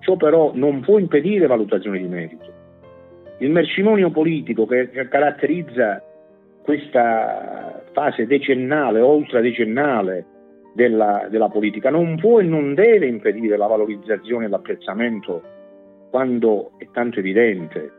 Ciò 0.00 0.16
però 0.16 0.52
non 0.54 0.80
può 0.80 0.96
impedire 0.98 1.46
valutazioni 1.46 1.98
di 1.98 2.08
merito. 2.08 2.50
Il 3.40 3.50
mercimonio 3.50 4.10
politico 4.10 4.64
che 4.64 4.88
caratterizza 5.10 6.02
questa 6.62 7.84
fase 7.92 8.26
decennale, 8.26 9.00
ultradecennale 9.02 10.24
della, 10.74 11.26
della 11.28 11.50
politica, 11.50 11.90
non 11.90 12.16
può 12.16 12.40
e 12.40 12.44
non 12.44 12.72
deve 12.72 13.04
impedire 13.04 13.58
la 13.58 13.66
valorizzazione 13.66 14.46
e 14.46 14.48
l'apprezzamento, 14.48 15.55
quando 16.10 16.72
è 16.78 16.88
tanto 16.92 17.18
evidente, 17.18 17.92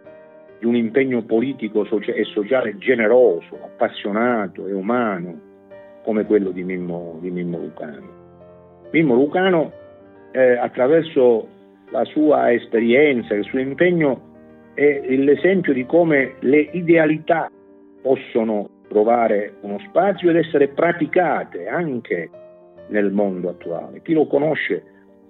di 0.59 0.65
un 0.65 0.75
impegno 0.75 1.23
politico 1.23 1.85
e 1.85 2.23
sociale 2.23 2.77
generoso, 2.77 3.59
appassionato 3.63 4.65
e 4.67 4.73
umano 4.73 5.39
come 6.03 6.25
quello 6.25 6.51
di 6.51 6.63
Mimmo, 6.63 7.17
di 7.21 7.29
Mimmo 7.29 7.59
Lucano. 7.59 8.07
Mimmo 8.91 9.13
Lucano, 9.13 9.71
eh, 10.31 10.57
attraverso 10.57 11.47
la 11.91 12.03
sua 12.05 12.51
esperienza, 12.51 13.33
il 13.33 13.43
suo 13.43 13.59
impegno, 13.59 14.25
è 14.73 15.03
l'esempio 15.09 15.73
di 15.73 15.85
come 15.85 16.35
le 16.39 16.59
idealità 16.71 17.51
possono 18.01 18.69
trovare 18.87 19.55
uno 19.61 19.79
spazio 19.79 20.29
ed 20.29 20.37
essere 20.37 20.69
praticate 20.69 21.67
anche 21.67 22.29
nel 22.89 23.11
mondo 23.11 23.49
attuale. 23.49 24.01
Chi 24.01 24.13
lo 24.13 24.27
conosce 24.27 24.83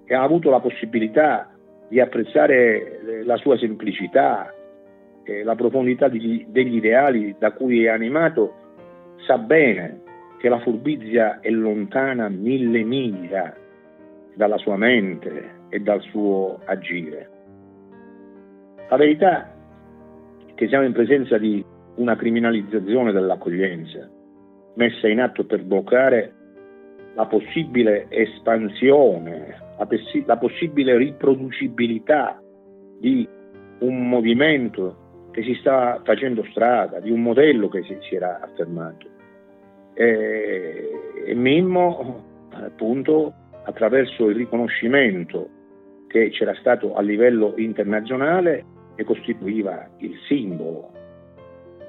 e 0.04 0.14
ha 0.14 0.22
avuto 0.22 0.50
la 0.50 0.60
possibilità 0.60 1.50
di 1.88 2.00
apprezzare 2.00 3.22
la 3.24 3.36
sua 3.36 3.56
semplicità, 3.56 4.52
eh, 5.24 5.42
la 5.42 5.54
profondità 5.54 6.08
degli, 6.08 6.46
degli 6.48 6.76
ideali 6.76 7.34
da 7.38 7.52
cui 7.52 7.84
è 7.84 7.88
animato, 7.88 8.54
sa 9.26 9.38
bene 9.38 10.02
che 10.38 10.48
la 10.48 10.60
furbizia 10.60 11.40
è 11.40 11.50
lontana 11.50 12.28
mille 12.28 12.82
miglia 12.82 13.54
dalla 14.34 14.58
sua 14.58 14.76
mente 14.76 15.56
e 15.68 15.80
dal 15.80 16.00
suo 16.02 16.60
agire. 16.64 17.30
La 18.88 18.96
verità 18.96 19.52
è 20.46 20.54
che 20.54 20.68
siamo 20.68 20.84
in 20.84 20.92
presenza 20.92 21.36
di 21.38 21.64
una 21.96 22.16
criminalizzazione 22.16 23.12
dell'accoglienza 23.12 24.08
messa 24.78 25.08
in 25.08 25.20
atto 25.20 25.44
per 25.44 25.64
bloccare 25.64 26.32
la 27.18 27.26
possibile 27.26 28.06
espansione, 28.10 29.56
la, 29.76 29.86
pessi- 29.86 30.22
la 30.24 30.36
possibile 30.36 30.96
riproducibilità 30.96 32.40
di 33.00 33.28
un 33.80 34.08
movimento 34.08 35.26
che 35.32 35.42
si 35.42 35.54
sta 35.54 36.00
facendo 36.04 36.44
strada, 36.50 37.00
di 37.00 37.10
un 37.10 37.20
modello 37.20 37.68
che 37.68 37.82
si, 37.82 37.96
si 38.02 38.14
era 38.14 38.38
affermato. 38.40 39.08
E, 39.94 40.90
e 41.26 41.34
Mimmo, 41.34 42.22
appunto, 42.50 43.34
attraverso 43.64 44.28
il 44.28 44.36
riconoscimento 44.36 45.48
che 46.06 46.30
c'era 46.30 46.54
stato 46.54 46.94
a 46.94 47.02
livello 47.02 47.54
internazionale, 47.56 48.64
ne 48.94 49.02
costituiva 49.02 49.88
il 49.98 50.16
simbolo, 50.28 50.92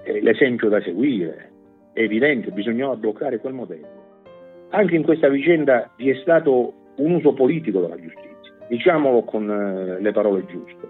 l'esempio 0.06 0.70
da 0.70 0.82
seguire. 0.82 1.52
È 1.94 2.02
evidente, 2.02 2.50
bisognava 2.50 2.96
bloccare 2.96 3.38
quel 3.38 3.54
modello. 3.54 3.99
Anche 4.72 4.96
in 4.96 5.04
questa 5.04 5.30
vicenda 5.30 5.90
vi 5.96 6.10
è 6.10 6.16
stato 6.22 6.74
un 6.98 7.12
uso 7.14 7.34
politico 7.34 7.82
della 7.82 8.00
giustizia, 8.00 8.54
diciamolo 8.68 9.24
con 9.24 9.50
eh, 9.50 10.00
le 10.00 10.12
parole 10.12 10.46
giuste. 10.46 10.88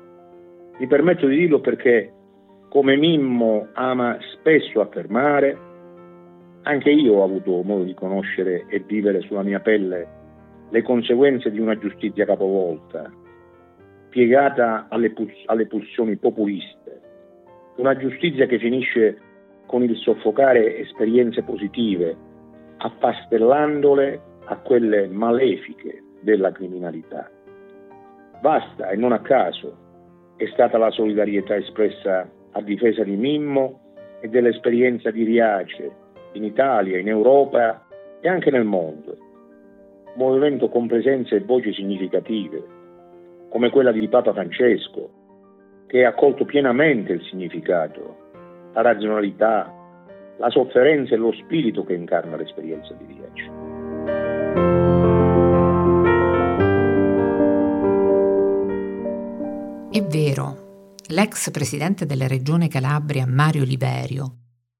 Mi 0.80 0.88
permetto 0.88 1.28
di 1.28 1.38
dirlo 1.38 1.62
perché, 1.62 2.12
come 2.68 2.98
Mimmo 2.98 3.68
ama 3.74 4.18
spesso 4.34 4.82
affermare, 4.82 5.58
anche 6.64 6.90
io 6.90 7.14
ho 7.14 7.24
avuto 7.24 7.62
modo 7.64 7.84
di 7.84 7.94
conoscere 7.94 8.66
e 8.68 8.84
vivere 8.86 9.22
sulla 9.22 9.44
mia 9.44 9.62
pelle 9.62 10.08
le 10.70 10.82
conseguenze 10.84 11.50
di 11.50 11.60
una 11.60 11.78
giustizia 11.78 12.26
capovolta, 12.26 13.10
piegata 14.10 14.88
alle, 14.90 15.12
puls- 15.12 15.44
alle 15.46 15.68
pulsioni 15.68 16.18
populiste, 16.18 17.02
una 17.78 17.96
giustizia 17.96 18.46
che 18.46 18.60
finisce 18.60 19.18
con 19.66 19.84
il 19.84 19.96
soffocare 19.96 20.80
esperienze 20.80 21.44
positive, 21.44 22.28
affastellandole 22.80 24.22
a 24.46 24.58
quelle 24.58 25.08
malefiche 25.08 26.02
della 26.22 26.52
criminalità. 26.52 27.30
Basta, 28.42 28.90
e 28.90 28.96
non 28.96 29.12
a 29.12 29.20
caso, 29.20 29.76
è 30.38 30.46
stata 30.48 30.78
la 30.78 30.90
solidarietà 30.92 31.56
espressa 31.56 32.30
a 32.52 32.62
difesa 32.62 33.04
di 33.04 33.16
Mimmo 33.16 33.80
e 34.22 34.30
dell'esperienza 34.30 35.12
di 35.12 35.24
Riace 35.24 35.92
in 36.34 36.44
Italia, 36.44 36.98
in 36.98 37.08
Europa 37.08 37.86
e 38.22 38.28
anche 38.28 38.50
nel 38.52 38.66
mondo. 38.66 39.18
movimento 40.16 40.68
con 40.70 40.88
presenze 40.88 41.36
e 41.36 41.40
voci 41.42 41.72
significative, 41.74 42.62
come 43.50 43.70
quella 43.70 43.92
di 43.92 44.08
Papa 44.10 44.34
Francesco, 44.34 45.10
che 45.88 46.04
ha 46.04 46.10
accolto 46.10 46.46
pienamente 46.46 47.14
il 47.14 47.22
significato, 47.24 48.18
la 48.74 48.82
razionalità, 48.82 49.74
la 50.40 50.50
sofferenza 50.50 51.14
e 51.14 51.18
lo 51.18 51.34
spirito 51.34 51.84
che 51.84 51.94
incarna 51.94 52.38
l'esperienza 52.38 52.94
di 52.94 53.06
Riace. 53.06 53.68
È 59.92 60.02
vero, 60.04 60.94
l'ex 61.08 61.52
presidente 61.52 62.06
della 62.06 62.28
regione 62.28 62.70
Calabria 62.70 63.28
Mario 63.28 63.66
Liverio, 63.66 64.36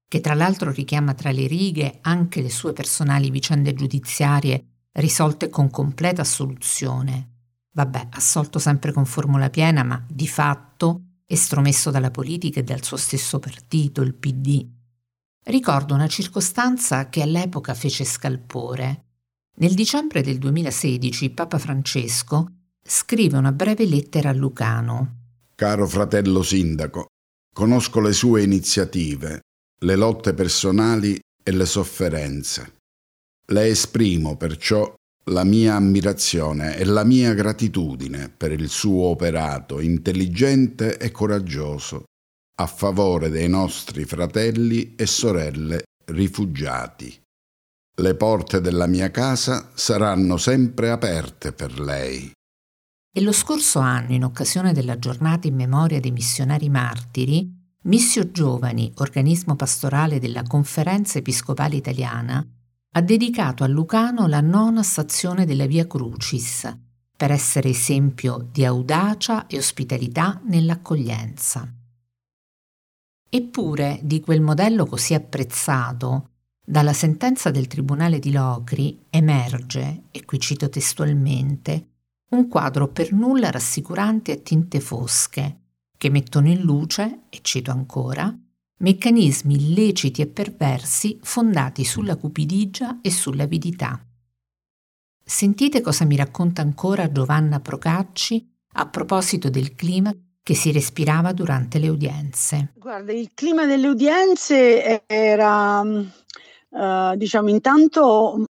che 0.08 0.20
tra 0.20 0.32
l'altro 0.32 0.72
richiama 0.72 1.12
tra 1.12 1.30
le 1.30 1.46
righe 1.46 1.98
anche 2.00 2.40
le 2.40 2.50
sue 2.50 2.72
personali 2.72 3.30
vicende 3.30 3.74
giudiziarie 3.74 4.64
risolte 4.92 5.50
con 5.50 5.68
completa 5.68 6.22
assoluzione, 6.22 7.28
vabbè, 7.72 8.08
assolto 8.12 8.58
sempre 8.58 8.92
con 8.92 9.04
formula 9.04 9.50
piena, 9.50 9.82
ma 9.82 10.02
di 10.08 10.26
fatto 10.26 11.02
estromesso 11.26 11.90
dalla 11.90 12.10
politica 12.10 12.60
e 12.60 12.64
dal 12.64 12.82
suo 12.82 12.96
stesso 12.96 13.38
partito, 13.38 14.00
il 14.00 14.14
PD. 14.14 14.78
Ricordo 15.44 15.94
una 15.94 16.06
circostanza 16.06 17.08
che 17.08 17.22
all'epoca 17.22 17.72
fece 17.74 18.04
scalpore. 18.04 19.04
Nel 19.56 19.74
dicembre 19.74 20.22
del 20.22 20.38
2016 20.38 21.30
Papa 21.30 21.58
Francesco 21.58 22.46
scrive 22.82 23.38
una 23.38 23.52
breve 23.52 23.86
lettera 23.86 24.30
a 24.30 24.34
Lucano. 24.34 25.16
Caro 25.54 25.86
fratello 25.86 26.42
sindaco, 26.42 27.06
conosco 27.54 28.00
le 28.00 28.12
sue 28.12 28.42
iniziative, 28.42 29.40
le 29.80 29.96
lotte 29.96 30.34
personali 30.34 31.18
e 31.42 31.50
le 31.52 31.66
sofferenze. 31.66 32.76
Le 33.46 33.66
esprimo 33.66 34.36
perciò 34.36 34.92
la 35.30 35.44
mia 35.44 35.74
ammirazione 35.74 36.76
e 36.76 36.84
la 36.84 37.04
mia 37.04 37.32
gratitudine 37.32 38.28
per 38.28 38.52
il 38.52 38.68
suo 38.68 39.04
operato 39.04 39.80
intelligente 39.80 40.98
e 40.98 41.10
coraggioso 41.10 42.04
a 42.60 42.66
favore 42.66 43.30
dei 43.30 43.48
nostri 43.48 44.04
fratelli 44.04 44.94
e 44.94 45.06
sorelle 45.06 45.84
rifugiati. 46.04 47.18
Le 47.96 48.14
porte 48.14 48.60
della 48.60 48.86
mia 48.86 49.10
casa 49.10 49.70
saranno 49.74 50.36
sempre 50.36 50.90
aperte 50.90 51.52
per 51.54 51.80
lei. 51.80 52.30
E 53.12 53.20
lo 53.22 53.32
scorso 53.32 53.78
anno, 53.78 54.12
in 54.12 54.24
occasione 54.24 54.74
della 54.74 54.98
giornata 54.98 55.48
in 55.48 55.54
memoria 55.54 56.00
dei 56.00 56.10
missionari 56.10 56.68
martiri, 56.68 57.50
Missio 57.84 58.30
Giovani, 58.30 58.92
organismo 58.96 59.56
pastorale 59.56 60.20
della 60.20 60.42
Conferenza 60.42 61.16
Episcopale 61.16 61.76
Italiana, 61.76 62.46
ha 62.92 63.00
dedicato 63.00 63.64
a 63.64 63.68
Lucano 63.68 64.26
la 64.26 64.42
nona 64.42 64.82
stazione 64.82 65.46
della 65.46 65.66
Via 65.66 65.86
Crucis, 65.86 66.70
per 67.16 67.30
essere 67.30 67.70
esempio 67.70 68.46
di 68.52 68.66
audacia 68.66 69.46
e 69.46 69.56
ospitalità 69.56 70.42
nell'accoglienza. 70.44 71.74
Eppure 73.32 74.00
di 74.02 74.20
quel 74.20 74.40
modello 74.40 74.86
così 74.86 75.14
apprezzato, 75.14 76.30
dalla 76.66 76.92
sentenza 76.92 77.52
del 77.52 77.68
Tribunale 77.68 78.18
di 78.18 78.32
Locri 78.32 79.06
emerge, 79.08 80.02
e 80.10 80.24
qui 80.24 80.40
cito 80.40 80.68
testualmente, 80.68 81.86
un 82.30 82.48
quadro 82.48 82.88
per 82.88 83.12
nulla 83.12 83.50
rassicurante 83.50 84.32
a 84.32 84.36
tinte 84.36 84.80
fosche, 84.80 85.58
che 85.96 86.10
mettono 86.10 86.48
in 86.48 86.60
luce, 86.60 87.22
e 87.28 87.38
cito 87.42 87.70
ancora, 87.70 88.36
meccanismi 88.78 89.54
illeciti 89.54 90.22
e 90.22 90.26
perversi 90.26 91.18
fondati 91.22 91.84
sulla 91.84 92.16
cupidigia 92.16 92.98
e 93.00 93.10
sull'avidità. 93.12 94.04
Sentite 95.24 95.80
cosa 95.80 96.04
mi 96.04 96.16
racconta 96.16 96.62
ancora 96.62 97.12
Giovanna 97.12 97.60
Procacci 97.60 98.44
a 98.72 98.88
proposito 98.88 99.50
del 99.50 99.74
clima 99.74 100.12
che 100.42 100.54
si 100.54 100.72
respirava 100.72 101.32
durante 101.32 101.78
le 101.78 101.88
udienze. 101.88 102.72
Guarda, 102.76 103.12
il 103.12 103.30
clima 103.34 103.66
delle 103.66 103.88
udienze 103.88 105.04
era, 105.06 105.80
uh, 105.80 107.16
diciamo, 107.16 107.48
intanto 107.50 108.44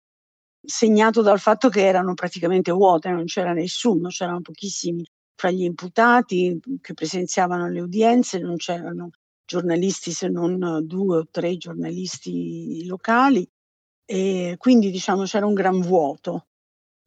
segnato 0.61 1.21
dal 1.21 1.39
fatto 1.39 1.69
che 1.69 1.85
erano 1.85 2.13
praticamente 2.13 2.71
vuote, 2.71 3.09
non 3.09 3.25
c'era 3.25 3.53
nessuno, 3.53 4.09
c'erano 4.09 4.41
pochissimi 4.41 5.03
fra 5.35 5.51
gli 5.51 5.63
imputati 5.63 6.59
che 6.81 6.93
presenziavano 6.93 7.65
alle 7.65 7.79
udienze, 7.79 8.39
non 8.39 8.57
c'erano 8.57 9.09
giornalisti 9.45 10.11
se 10.11 10.27
non 10.27 10.81
due 10.85 11.17
o 11.17 11.27
tre 11.31 11.57
giornalisti 11.57 12.85
locali 12.85 13.49
e 14.05 14.55
quindi 14.57 14.91
diciamo 14.91 15.23
c'era 15.23 15.45
un 15.45 15.53
gran 15.53 15.79
vuoto 15.79 16.47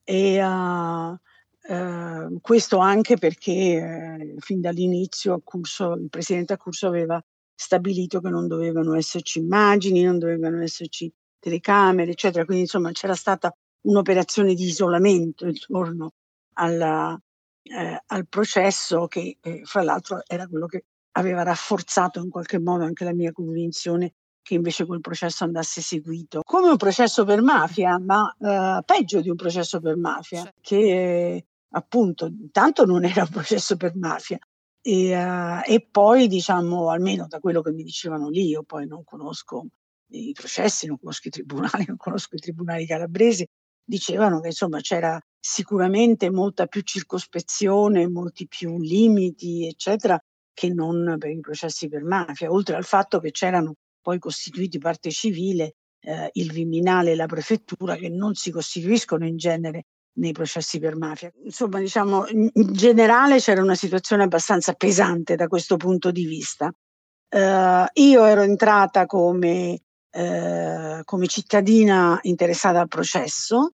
e 0.03 0.43
uh, 0.43 1.17
uh, 1.69 2.41
questo 2.41 2.79
anche 2.79 3.17
perché 3.17 4.33
uh, 4.35 4.41
fin 4.41 4.61
dall'inizio 4.61 5.35
Accurso, 5.35 5.93
il 5.95 6.09
presidente 6.09 6.53
Accurso 6.55 6.87
aveva 6.87 7.23
stabilito 7.55 8.21
che 8.21 8.29
non 8.29 8.47
dovevano 8.49 8.95
esserci 8.95 9.39
immagini, 9.39 10.03
non 10.03 10.19
dovevano 10.19 10.63
esserci 10.63 11.13
telecamere, 11.39 12.13
eccetera. 12.13 12.45
Quindi 12.45 12.65
insomma 12.65 12.91
c'era 12.93 13.15
stata 13.15 13.55
un'operazione 13.83 14.55
di 14.55 14.65
isolamento 14.65 15.47
intorno 15.47 16.13
alla, 16.55 17.19
eh, 17.63 18.03
al 18.07 18.29
processo 18.29 19.07
che 19.07 19.39
eh, 19.41 19.63
fra 19.65 19.83
l'altro 19.83 20.23
era 20.27 20.47
quello 20.47 20.67
che 20.67 20.85
aveva 21.13 21.43
rafforzato 21.43 22.21
in 22.21 22.31
qualche 22.31 22.59
modo 22.59 22.85
anche 22.85 23.05
la 23.05 23.13
mia 23.13 23.33
convinzione 23.33 24.15
che 24.43 24.55
invece 24.55 24.87
quel 24.87 25.01
processo 25.01 25.45
andasse 25.45 25.81
seguito 25.81 26.41
come 26.45 26.69
un 26.69 26.77
processo 26.77 27.25
per 27.25 27.43
mafia, 27.43 27.99
ma 27.99 28.35
eh, 28.41 28.83
peggio 28.85 29.21
di 29.21 29.31
un 29.31 29.37
processo 29.37 29.81
per 29.81 29.97
mafia, 29.97 30.53
che 30.61 31.47
appunto 31.73 32.27
intanto 32.27 32.85
non 32.85 33.05
era 33.05 33.23
un 33.23 33.31
processo 33.31 33.77
per 33.77 33.97
mafia. 33.97 34.39
E, 34.85 35.15
uh, 35.17 35.61
e 35.65 35.87
poi 35.89 36.27
diciamo 36.27 36.91
almeno 36.91 37.27
da 37.29 37.39
quello 37.39 37.63
che 37.63 37.71
mi 37.71 37.85
dicevano 37.85 38.29
lì, 38.29 38.49
io 38.49 38.65
poi 38.65 38.87
non 38.87 39.05
conosco 39.05 39.67
i 40.09 40.33
processi, 40.33 40.87
non 40.87 40.99
conosco 40.99 41.29
i 41.29 41.31
tribunali, 41.31 41.85
non 41.87 41.97
conosco 41.97 42.35
i 42.37 42.41
tribunali 42.41 42.87
calabresi, 42.87 43.47
dicevano 43.85 44.41
che 44.41 44.49
insomma 44.49 44.81
c'era 44.81 45.21
sicuramente 45.39 46.31
molta 46.31 46.67
più 46.67 46.81
circospezione, 46.83 48.09
molti 48.09 48.47
più 48.47 48.79
limiti, 48.81 49.67
eccetera, 49.67 50.21
che 50.53 50.69
non 50.69 51.17
per 51.19 51.31
i 51.31 51.41
processi 51.41 51.89
per 51.89 52.05
mafia, 52.05 52.51
oltre 52.51 52.77
al 52.77 52.85
fatto 52.85 53.21
che 53.21 53.31
c'erano 53.31 53.75
poi 54.01 54.19
costituiti 54.19 54.79
parte 54.79 55.11
civile 55.11 55.77
eh, 56.01 56.29
il 56.33 56.53
Viminale 56.53 57.13
e 57.13 57.17
la 57.17 57.27
prefettura 57.27 57.97
che 57.97 58.09
non 58.09 58.35
si 58.35 58.51
costituiscono 58.51 59.27
in 59.27 59.37
genere 59.37 59.85
nei 60.15 60.33
processi 60.33 60.79
per 60.79 60.97
mafia. 60.97 61.33
Insomma, 61.45 61.79
diciamo, 61.79 62.27
in 62.29 62.51
generale 62.73 63.39
c'era 63.39 63.63
una 63.63 63.75
situazione 63.75 64.25
abbastanza 64.25 64.75
pesante 64.75 65.37
da 65.37 65.47
questo 65.47 65.77
punto 65.77 66.11
di 66.11 66.27
vista. 66.27 66.73
Uh, 67.35 67.87
io 67.95 68.25
ero 68.27 68.43
entrata 68.43 69.07
come, 69.07 69.81
uh, 70.11 71.03
come 71.05 71.27
cittadina 71.27 72.19
interessata 72.23 72.81
al 72.81 72.89
processo 72.89 73.73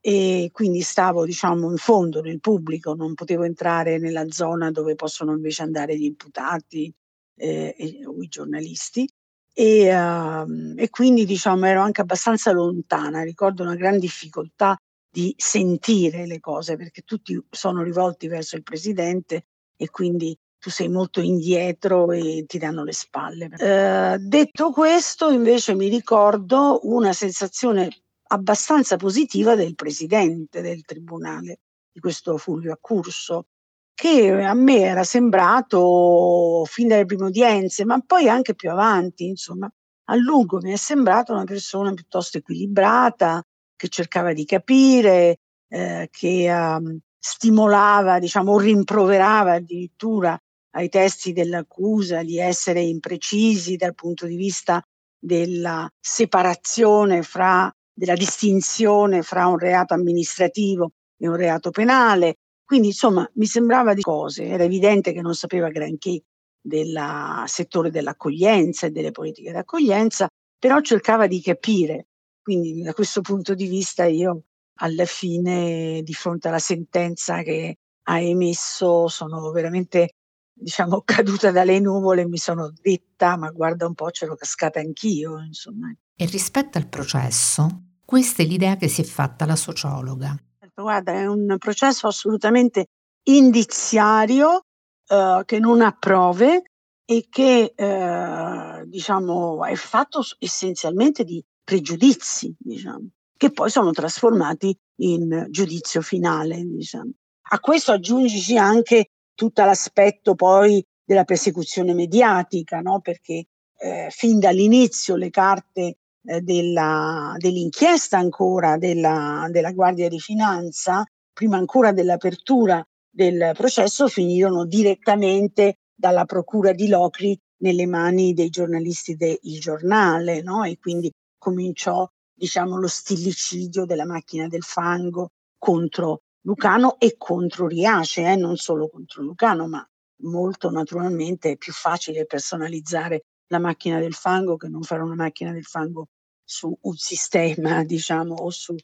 e 0.00 0.48
quindi 0.52 0.80
stavo 0.80 1.24
diciamo 1.26 1.70
in 1.70 1.76
fondo 1.76 2.22
nel 2.22 2.40
pubblico, 2.40 2.94
non 2.94 3.14
potevo 3.14 3.44
entrare 3.44 3.98
nella 3.98 4.30
zona 4.30 4.70
dove 4.70 4.94
possono 4.94 5.32
invece 5.32 5.62
andare 5.62 5.98
gli 5.98 6.04
imputati 6.04 6.92
eh, 7.36 8.00
o 8.06 8.22
i 8.22 8.28
giornalisti 8.28 9.08
e, 9.52 9.94
uh, 9.94 10.74
e 10.76 10.90
quindi 10.90 11.24
diciamo 11.24 11.66
ero 11.66 11.80
anche 11.80 12.00
abbastanza 12.00 12.52
lontana, 12.52 13.22
ricordo 13.22 13.62
una 13.62 13.76
gran 13.76 13.98
difficoltà 13.98 14.76
di 15.14 15.32
sentire 15.38 16.26
le 16.26 16.40
cose 16.40 16.76
perché 16.76 17.02
tutti 17.02 17.40
sono 17.48 17.84
rivolti 17.84 18.26
verso 18.26 18.56
il 18.56 18.64
presidente 18.64 19.46
e 19.76 19.88
quindi 19.88 20.36
tu 20.58 20.70
sei 20.70 20.88
molto 20.88 21.20
indietro 21.20 22.10
e 22.10 22.46
ti 22.48 22.58
danno 22.58 22.82
le 22.82 22.92
spalle. 22.92 23.48
Eh, 23.56 24.18
detto 24.18 24.72
questo, 24.72 25.30
invece 25.30 25.76
mi 25.76 25.86
ricordo 25.86 26.80
una 26.82 27.12
sensazione 27.12 27.90
abbastanza 28.26 28.96
positiva 28.96 29.54
del 29.54 29.76
presidente 29.76 30.62
del 30.62 30.84
tribunale, 30.84 31.60
di 31.92 32.00
questo 32.00 32.36
Fulvio 32.36 32.72
Accurso, 32.72 33.46
che 33.94 34.32
a 34.32 34.54
me 34.54 34.80
era 34.80 35.04
sembrato 35.04 36.64
fin 36.66 36.88
dalle 36.88 37.04
prime 37.04 37.26
udienze, 37.26 37.84
ma 37.84 38.00
poi 38.00 38.28
anche 38.28 38.56
più 38.56 38.68
avanti, 38.68 39.26
insomma, 39.26 39.72
a 40.06 40.16
lungo 40.16 40.58
mi 40.60 40.72
è 40.72 40.76
sembrato 40.76 41.32
una 41.32 41.44
persona 41.44 41.92
piuttosto 41.92 42.38
equilibrata, 42.38 43.40
che 43.84 43.88
cercava 43.88 44.32
di 44.32 44.46
capire, 44.46 45.40
eh, 45.68 46.08
che 46.10 46.50
um, 46.50 46.98
stimolava, 47.18 48.18
diciamo, 48.18 48.58
rimproverava 48.58 49.54
addirittura 49.54 50.38
ai 50.76 50.88
testi 50.88 51.32
dell'accusa 51.32 52.22
di 52.22 52.38
essere 52.38 52.80
imprecisi 52.80 53.76
dal 53.76 53.94
punto 53.94 54.26
di 54.26 54.36
vista 54.36 54.82
della 55.18 55.88
separazione 56.00 57.22
fra, 57.22 57.70
della 57.92 58.14
distinzione 58.14 59.22
fra 59.22 59.46
un 59.46 59.58
reato 59.58 59.92
amministrativo 59.92 60.92
e 61.18 61.28
un 61.28 61.36
reato 61.36 61.70
penale. 61.70 62.36
Quindi, 62.64 62.88
insomma, 62.88 63.28
mi 63.34 63.46
sembrava 63.46 63.92
di 63.92 64.00
cose, 64.00 64.44
era 64.46 64.64
evidente 64.64 65.12
che 65.12 65.20
non 65.20 65.34
sapeva 65.34 65.68
granché 65.68 66.22
del 66.58 66.98
settore 67.44 67.90
dell'accoglienza 67.90 68.86
e 68.86 68.90
delle 68.90 69.10
politiche 69.10 69.52
d'accoglienza, 69.52 70.26
però 70.58 70.80
cercava 70.80 71.26
di 71.26 71.42
capire 71.42 72.06
quindi 72.44 72.82
da 72.82 72.92
questo 72.92 73.22
punto 73.22 73.54
di 73.54 73.66
vista 73.66 74.04
io 74.04 74.42
alla 74.80 75.06
fine 75.06 76.02
di 76.02 76.12
fronte 76.12 76.48
alla 76.48 76.58
sentenza 76.58 77.42
che 77.42 77.78
ha 78.02 78.20
emesso 78.20 79.08
sono 79.08 79.50
veramente 79.50 80.10
diciamo 80.52 81.00
caduta 81.06 81.50
dalle 81.50 81.80
nuvole 81.80 82.20
e 82.20 82.28
mi 82.28 82.36
sono 82.36 82.70
detta 82.82 83.38
ma 83.38 83.50
guarda 83.50 83.86
un 83.86 83.94
po' 83.94 84.10
c'ero 84.10 84.36
cascata 84.36 84.78
anch'io 84.78 85.40
insomma. 85.40 85.90
E 86.16 86.26
rispetto 86.26 86.76
al 86.76 86.86
processo, 86.86 87.66
questa 88.04 88.42
è 88.42 88.46
l'idea 88.46 88.76
che 88.76 88.88
si 88.88 89.00
è 89.00 89.04
fatta 89.04 89.46
la 89.46 89.56
sociologa. 89.56 90.36
Guarda, 90.74 91.12
è 91.12 91.26
un 91.26 91.56
processo 91.58 92.08
assolutamente 92.08 92.86
indiziario 93.24 94.64
eh, 95.08 95.42
che 95.46 95.58
non 95.58 95.80
ha 95.80 95.92
prove 95.92 96.62
e 97.06 97.26
che 97.30 97.72
eh, 97.74 98.84
diciamo 98.86 99.64
è 99.64 99.74
fatto 99.76 100.22
essenzialmente 100.38 101.24
di 101.24 101.42
pregiudizi, 101.64 102.54
diciamo, 102.58 103.08
che 103.36 103.50
poi 103.50 103.70
sono 103.70 103.90
trasformati 103.90 104.76
in 105.00 105.46
giudizio 105.48 106.02
finale. 106.02 106.62
Diciamo. 106.62 107.10
A 107.50 107.58
questo 107.58 107.92
aggiungici 107.92 108.56
anche 108.56 109.10
tutto 109.34 109.64
l'aspetto 109.64 110.34
poi 110.34 110.84
della 111.04 111.24
persecuzione 111.24 111.94
mediatica, 111.94 112.80
no? 112.80 113.00
perché 113.00 113.46
eh, 113.78 114.08
fin 114.10 114.38
dall'inizio 114.38 115.16
le 115.16 115.30
carte 115.30 115.98
eh, 116.24 116.40
della, 116.40 117.34
dell'inchiesta 117.36 118.16
ancora 118.16 118.78
della, 118.78 119.46
della 119.50 119.72
Guardia 119.72 120.08
di 120.08 120.20
Finanza, 120.20 121.04
prima 121.32 121.56
ancora 121.56 121.92
dell'apertura 121.92 122.82
del 123.10 123.52
processo, 123.54 124.08
finirono 124.08 124.64
direttamente 124.64 125.78
dalla 125.94 126.24
Procura 126.24 126.72
di 126.72 126.88
Locri 126.88 127.38
nelle 127.58 127.86
mani 127.86 128.32
dei 128.32 128.48
giornalisti 128.48 129.16
del 129.16 129.38
Giornale, 129.40 130.42
no? 130.42 130.64
e 130.64 130.78
quindi 130.78 131.10
cominciò 131.44 132.08
diciamo, 132.32 132.78
lo 132.78 132.88
stillicidio 132.88 133.84
della 133.84 134.06
macchina 134.06 134.48
del 134.48 134.62
fango 134.62 135.32
contro 135.58 136.22
Lucano 136.46 136.98
e 136.98 137.16
contro 137.18 137.66
Riace, 137.66 138.22
eh, 138.22 138.36
non 138.36 138.56
solo 138.56 138.88
contro 138.88 139.22
Lucano, 139.22 139.68
ma 139.68 139.86
molto 140.22 140.70
naturalmente 140.70 141.52
è 141.52 141.56
più 141.56 141.72
facile 141.72 142.24
personalizzare 142.24 143.24
la 143.48 143.58
macchina 143.58 143.98
del 143.98 144.14
fango 144.14 144.56
che 144.56 144.68
non 144.68 144.82
fare 144.82 145.02
una 145.02 145.14
macchina 145.14 145.52
del 145.52 145.64
fango 145.64 146.06
su 146.42 146.74
un 146.80 146.96
sistema, 146.96 147.84
diciamo, 147.84 148.34
o 148.34 148.48
su 148.50 148.74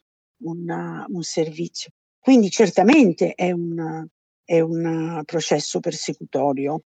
una, 0.43 1.05
un 1.09 1.23
servizio. 1.23 1.89
Quindi 2.19 2.51
certamente 2.51 3.33
è 3.33 3.51
un, 3.51 4.05
è 4.43 4.59
un 4.59 5.23
processo 5.25 5.79
persecutorio. 5.79 6.81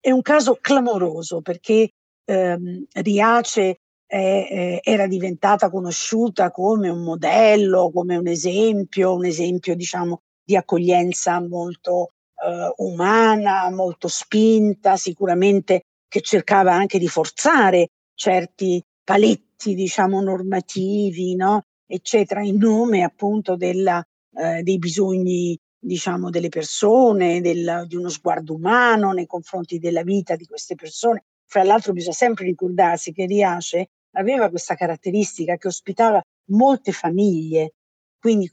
È 0.00 0.10
un 0.10 0.22
caso 0.22 0.56
clamoroso 0.58 1.42
perché 1.42 1.90
ehm, 2.24 2.86
Riace 2.92 3.80
eh, 4.08 4.80
era 4.82 5.06
diventata 5.06 5.70
conosciuta 5.70 6.50
come 6.50 6.88
un 6.88 7.02
modello, 7.02 7.90
come 7.92 8.16
un 8.16 8.26
esempio, 8.26 9.14
un 9.14 9.24
esempio 9.24 9.74
diciamo 9.74 10.20
di 10.44 10.56
accoglienza 10.56 11.40
molto 11.40 12.10
eh, 12.44 12.72
umana, 12.76 13.70
molto 13.70 14.08
spinta, 14.08 14.96
sicuramente 14.96 15.82
che 16.08 16.20
cercava 16.20 16.72
anche 16.72 16.98
di 16.98 17.08
forzare 17.08 17.88
certi 18.14 18.82
paletti 19.02 19.74
diciamo 19.74 20.20
normativi, 20.20 21.34
no? 21.34 21.62
eccetera, 21.86 22.42
in 22.42 22.58
nome 22.58 23.02
appunto 23.02 23.56
della, 23.56 24.04
eh, 24.34 24.62
dei 24.62 24.78
bisogni 24.78 25.58
diciamo 25.78 26.30
delle 26.30 26.48
persone, 26.48 27.40
del, 27.40 27.84
di 27.86 27.96
uno 27.96 28.08
sguardo 28.08 28.54
umano 28.54 29.12
nei 29.12 29.26
confronti 29.26 29.78
della 29.78 30.02
vita 30.02 30.34
di 30.34 30.44
queste 30.46 30.74
persone. 30.74 31.24
Fra 31.48 31.62
l'altro 31.62 31.92
bisogna 31.92 32.14
sempre 32.14 32.44
ricordarsi 32.44 33.12
che 33.12 33.26
Riace 33.26 33.90
aveva 34.16 34.50
questa 34.50 34.74
caratteristica 34.74 35.56
che 35.56 35.68
ospitava 35.68 36.20
molte 36.50 36.92
famiglie, 36.92 37.74
quindi 38.18 38.50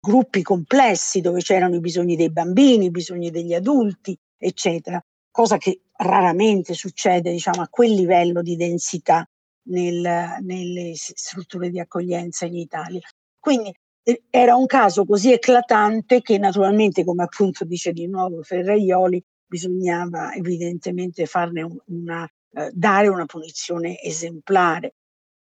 gruppi 0.00 0.42
complessi 0.42 1.20
dove 1.20 1.40
c'erano 1.40 1.74
i 1.74 1.80
bisogni 1.80 2.16
dei 2.16 2.30
bambini, 2.30 2.86
i 2.86 2.90
bisogni 2.90 3.30
degli 3.30 3.52
adulti, 3.52 4.16
eccetera, 4.38 5.00
cosa 5.30 5.58
che 5.58 5.82
raramente 5.98 6.74
succede 6.74 7.30
diciamo, 7.30 7.62
a 7.62 7.68
quel 7.68 7.92
livello 7.92 8.42
di 8.42 8.56
densità 8.56 9.28
nel, 9.68 10.36
nelle 10.40 10.92
strutture 10.94 11.68
di 11.70 11.78
accoglienza 11.78 12.46
in 12.46 12.56
Italia. 12.56 13.06
Quindi 13.38 13.74
eh, 14.02 14.22
era 14.30 14.56
un 14.56 14.66
caso 14.66 15.04
così 15.04 15.32
eclatante 15.32 16.22
che 16.22 16.38
naturalmente, 16.38 17.04
come 17.04 17.24
appunto 17.24 17.64
dice 17.64 17.92
di 17.92 18.06
nuovo 18.06 18.42
Ferraioli, 18.42 19.22
bisognava 19.46 20.32
evidentemente 20.32 21.26
farne 21.26 21.62
un, 21.62 21.76
una 21.86 22.28
eh, 22.52 22.70
dare 22.72 23.08
una 23.08 23.26
punizione 23.26 24.00
esemplare. 24.00 24.94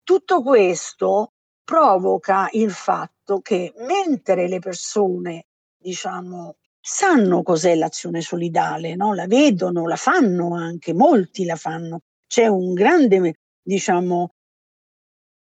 Tutto 0.03 0.43
questo 0.43 1.33
provoca 1.63 2.49
il 2.53 2.71
fatto 2.71 3.41
che 3.41 3.75
mentre 3.87 4.49
le 4.49 4.59
persone, 4.59 5.47
diciamo, 5.77 6.57
sanno 6.81 7.43
cos'è 7.43 7.75
l'azione 7.75 8.23
solidale, 8.23 8.95
no? 8.97 9.13
la 9.13 9.27
vedono, 9.27 9.87
la 9.87 9.97
fanno 9.97 10.55
anche, 10.55 10.95
molti 10.95 11.45
la 11.45 11.57
fanno, 11.57 12.01
c'è 12.27 12.47
un 12.47 12.73
grande, 12.73 13.35
diciamo, 13.63 14.33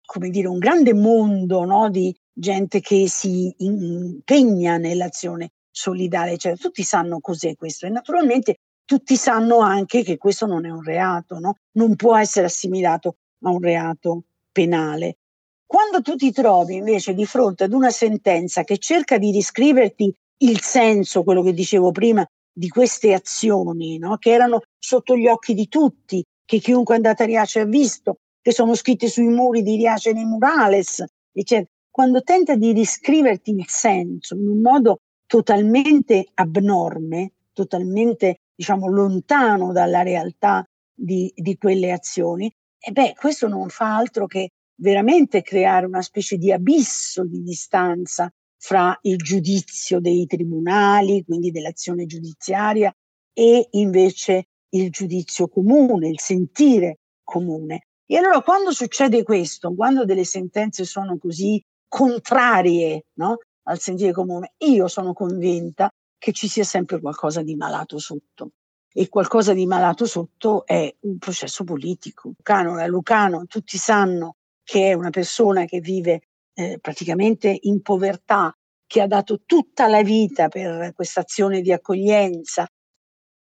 come 0.05 0.31
dire, 0.31 0.49
un 0.49 0.59
grande 0.59 0.95
mondo 0.95 1.65
no? 1.65 1.89
di 1.89 2.15
gente 2.33 2.81
che 2.81 3.09
si 3.09 3.55
impegna 3.59 4.77
nell'azione 4.79 5.51
solidale, 5.71 6.37
cioè 6.37 6.57
tutti 6.57 6.83
sanno 6.83 7.21
cos'è 7.21 7.55
questo 7.55 7.87
e 7.87 7.91
naturalmente 7.91 8.57
tutti 8.87 9.17
sanno 9.17 9.59
anche 9.59 10.03
che 10.03 10.17
questo 10.17 10.47
non 10.47 10.65
è 10.65 10.71
un 10.71 10.83
reato, 10.83 11.39
no? 11.39 11.57
non 11.73 11.97
può 11.97 12.17
essere 12.17 12.47
assimilato 12.47 13.17
a 13.45 13.51
un 13.51 13.61
reato 13.61 14.23
penale. 14.51 15.19
Quando 15.67 16.01
tu 16.01 16.15
ti 16.15 16.31
trovi 16.31 16.77
invece 16.77 17.13
di 17.13 17.27
fronte 17.27 17.65
ad 17.65 17.73
una 17.73 17.91
sentenza 17.91 18.63
che 18.63 18.79
cerca 18.79 19.19
di 19.19 19.33
riscriverti 19.33 20.15
il 20.39 20.61
senso, 20.61 21.25
quello 21.25 21.43
che 21.43 21.53
dicevo 21.53 21.91
prima, 21.91 22.25
di 22.53 22.69
queste 22.69 23.13
azioni, 23.13 23.99
no? 23.99 24.17
che 24.17 24.31
erano 24.31 24.63
sotto 24.79 25.17
gli 25.17 25.27
occhi 25.27 25.53
di 25.53 25.69
tutti, 25.69 26.25
che 26.45 26.59
chiunque 26.59 26.95
è 26.95 26.97
andato 26.97 27.25
a 27.25 27.27
Riace 27.27 27.61
ha 27.61 27.65
visto, 27.65 28.21
che 28.41 28.53
sono 28.53 28.75
scritte 28.75 29.09
sui 29.09 29.27
muri 29.27 29.63
di 29.63 29.77
Riace 29.77 30.13
nei 30.13 30.25
murales, 30.25 31.05
eccetera. 31.33 31.69
Quando 31.91 32.23
tenta 32.23 32.55
di 32.55 32.73
riscriverti 32.73 33.51
il 33.51 33.65
senso 33.67 34.37
in 34.37 34.47
un 34.47 34.61
modo 34.61 35.01
totalmente 35.27 36.29
abnorme, 36.35 37.33
totalmente 37.53 38.41
diciamo 38.57 38.89
lontano 38.89 39.73
dalla 39.73 40.03
realtà 40.03 40.67
di, 40.93 41.31
di 41.37 41.57
quelle 41.57 41.93
azioni, 41.93 42.51
e 42.79 42.91
beh, 42.91 43.15
questo 43.17 43.49
non 43.49 43.69
fa 43.69 43.97
altro 43.97 44.27
che 44.27 44.51
veramente 44.77 45.43
creare 45.43 45.87
una 45.87 46.03
specie 46.03 46.37
di 46.37 46.53
abisso 46.53 47.25
di 47.25 47.43
distanza 47.43 48.31
fra 48.59 48.99
il 49.03 49.17
giudizio 49.17 50.01
dei 50.01 50.27
tribunali, 50.27 51.25
quindi 51.25 51.51
dell'azione 51.51 52.07
giudiziaria, 52.07 52.93
e 53.33 53.69
invece 53.73 54.47
il 54.71 54.91
giudizio 54.91 55.49
comune, 55.49 56.09
il 56.09 56.21
sentire 56.21 56.99
comune. 57.23 57.87
E 58.07 58.17
allora 58.17 58.41
quando 58.41 58.73
succede 58.73 59.23
questo, 59.23 59.75
quando 59.75 60.05
delle 60.05 60.25
sentenze 60.25 60.85
sono 60.85 61.19
così 61.19 61.63
contrarie 61.89 63.07
no, 63.15 63.39
al 63.65 63.81
sentire 63.81 64.13
comune, 64.13 64.55
io 64.59 64.89
sono 64.89 65.13
convinta 65.13 65.91
che 66.19 66.33
ci 66.33 66.49
sia 66.49 66.65
sempre 66.65 67.01
qualcosa 67.01 67.43
di 67.43 67.55
malato 67.57 67.99
sotto. 67.99 68.53
E 68.93 69.09
qualcosa 69.09 69.53
di 69.53 69.67
malato 69.67 70.07
sotto 70.07 70.65
è 70.65 70.95
un 71.01 71.19
processo 71.19 71.65
politico. 71.65 72.29
Lucano, 72.29 72.75
la 72.77 72.87
Lucano, 72.87 73.45
tutti 73.47 73.77
sanno 73.77 74.37
che 74.63 74.91
è 74.91 74.93
una 74.95 75.11
persona 75.11 75.65
che 75.65 75.81
vive 75.81 76.23
eh, 76.55 76.79
praticamente 76.81 77.57
in 77.63 77.83
povertà, 77.83 78.57
che 78.87 79.01
ha 79.01 79.07
dato 79.07 79.43
tutta 79.45 79.87
la 79.87 80.03
vita 80.03 80.49
per 80.49 80.93
questa 80.95 81.21
azione 81.21 81.61
di 81.61 81.73
accoglienza, 81.73 82.67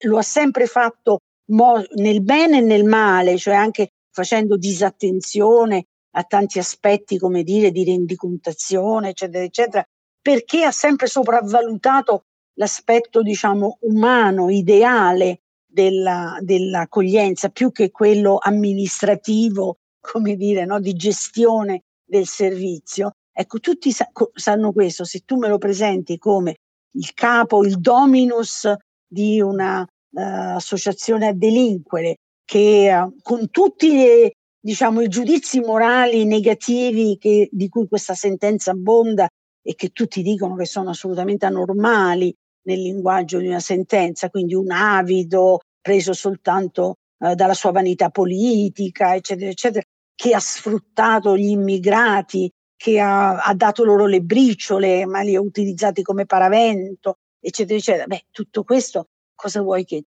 lo 0.06 0.18
ha 0.18 0.22
sempre 0.22 0.68
fatto 0.68 1.20
mo- 1.52 1.84
nel 1.96 2.22
bene 2.22 2.60
e 2.60 2.62
nel 2.62 2.84
male, 2.84 3.38
cioè 3.38 3.56
anche 3.56 3.94
facendo 4.12 4.58
disattenzione 4.58 5.88
a 6.12 6.24
tanti 6.24 6.60
aspetti, 6.60 7.18
come 7.18 7.44
dire, 7.44 7.72
di 7.72 7.84
rendicontazione, 7.84 9.10
eccetera, 9.10 9.44
eccetera, 9.44 9.86
perché 10.22 10.64
ha 10.64 10.72
sempre 10.72 11.08
sopravvalutato 11.08 12.26
l'aspetto, 12.62 13.24
diciamo, 13.24 13.80
umano, 13.82 14.52
ideale 14.52 15.42
della, 15.66 16.38
dell'accoglienza, 16.42 17.50
più 17.50 17.72
che 17.72 17.90
quello 17.90 18.38
amministrativo, 18.40 19.78
come 20.00 20.36
dire, 20.36 20.66
no, 20.66 20.80
di 20.80 20.94
gestione 20.94 21.84
del 22.04 22.28
servizio. 22.28 23.14
Ecco, 23.34 23.60
tutti 23.60 23.92
sa- 23.92 24.12
sanno 24.34 24.72
questo, 24.72 25.06
se 25.06 25.22
tu 25.26 25.38
me 25.38 25.48
lo 25.48 25.58
presenti 25.58 26.20
come 26.20 26.58
il 26.94 27.14
capo, 27.14 27.66
il 27.66 27.80
dominus 27.80 28.72
di 29.08 29.42
una 29.42 29.82
uh, 29.82 30.20
associazione 30.20 31.28
a 31.28 31.34
delinquere 31.34 32.18
che 32.44 32.92
uh, 32.94 33.16
con 33.22 33.50
tutti 33.50 33.96
gli, 33.96 34.30
diciamo, 34.60 35.02
i 35.02 35.08
giudizi 35.08 35.62
morali 35.62 36.26
negativi 36.26 37.18
che, 37.18 37.50
di 37.52 37.70
cui 37.70 37.88
questa 37.88 38.14
sentenza 38.14 38.72
abbonda 38.72 39.28
e 39.64 39.76
che 39.76 39.90
tutti 39.90 40.22
dicono 40.22 40.56
che 40.56 40.66
sono 40.66 40.90
assolutamente 40.90 41.46
anormali 41.46 42.36
nel 42.64 42.82
linguaggio 42.82 43.40
di 43.40 43.48
una 43.48 43.60
sentenza, 43.60 44.30
quindi 44.30 44.54
un 44.54 44.72
avido 44.72 45.60
preso 45.82 46.14
soltanto 46.14 46.98
uh, 47.18 47.34
dalla 47.34 47.54
sua 47.54 47.72
vanità 47.72 48.10
politica, 48.10 49.16
eccetera, 49.16 49.50
eccetera, 49.50 49.84
che 50.14 50.34
ha 50.34 50.40
sfruttato 50.40 51.36
gli 51.36 51.50
immigrati 51.50 52.52
che 52.76 53.00
ha, 53.00 53.44
ha, 53.44 53.54
dato 53.54 53.84
loro 53.84 54.08
le 54.08 54.22
briciole, 54.22 55.06
ma 55.06 55.22
li 55.22 55.36
ha 55.36 55.42
utilizzati 55.42 56.02
come 56.02 56.26
paravento, 56.26 57.18
eccetera, 57.40 57.78
eccetera. 57.78 58.08
Beh, 58.08 58.26
tutto 58.32 58.64
questo 58.64 59.10
cosa 59.36 59.62
vuoi 59.62 59.86
che, 59.86 60.06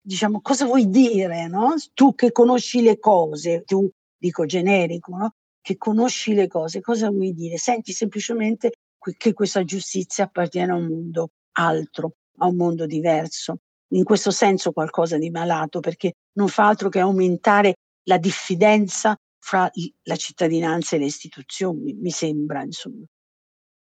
diciamo, 0.00 0.40
cosa 0.40 0.64
vuoi 0.64 0.88
dire, 0.88 1.46
no? 1.46 1.74
Tu 1.94 2.14
che 2.16 2.32
conosci 2.32 2.82
le 2.82 2.98
cose, 2.98 3.62
tu 3.62 3.88
dico 4.16 4.46
generico, 4.46 5.16
no? 5.16 5.34
Che 5.60 5.76
conosci 5.76 6.34
le 6.34 6.48
cose, 6.48 6.80
cosa 6.80 7.08
vuoi 7.08 7.32
dire? 7.32 7.56
Senti 7.56 7.92
semplicemente 7.92 8.72
che 9.16 9.32
questa 9.32 9.62
giustizia 9.62 10.24
appartiene 10.24 10.72
a 10.72 10.76
un 10.76 10.86
mondo 10.86 11.30
altro, 11.52 12.16
a 12.38 12.46
un 12.46 12.56
mondo 12.56 12.86
diverso. 12.86 13.58
In 13.92 14.04
questo 14.04 14.30
senso 14.30 14.72
qualcosa 14.72 15.18
di 15.18 15.30
malato, 15.30 15.80
perché 15.80 16.14
non 16.38 16.48
fa 16.48 16.66
altro 16.66 16.88
che 16.88 16.98
aumentare 16.98 17.74
la 18.04 18.18
diffidenza 18.18 19.16
fra 19.38 19.70
la 20.04 20.16
cittadinanza 20.16 20.96
e 20.96 21.00
le 21.00 21.04
istituzioni, 21.06 21.92
mi 21.94 22.10
sembra, 22.10 22.62
insomma, 22.62 23.04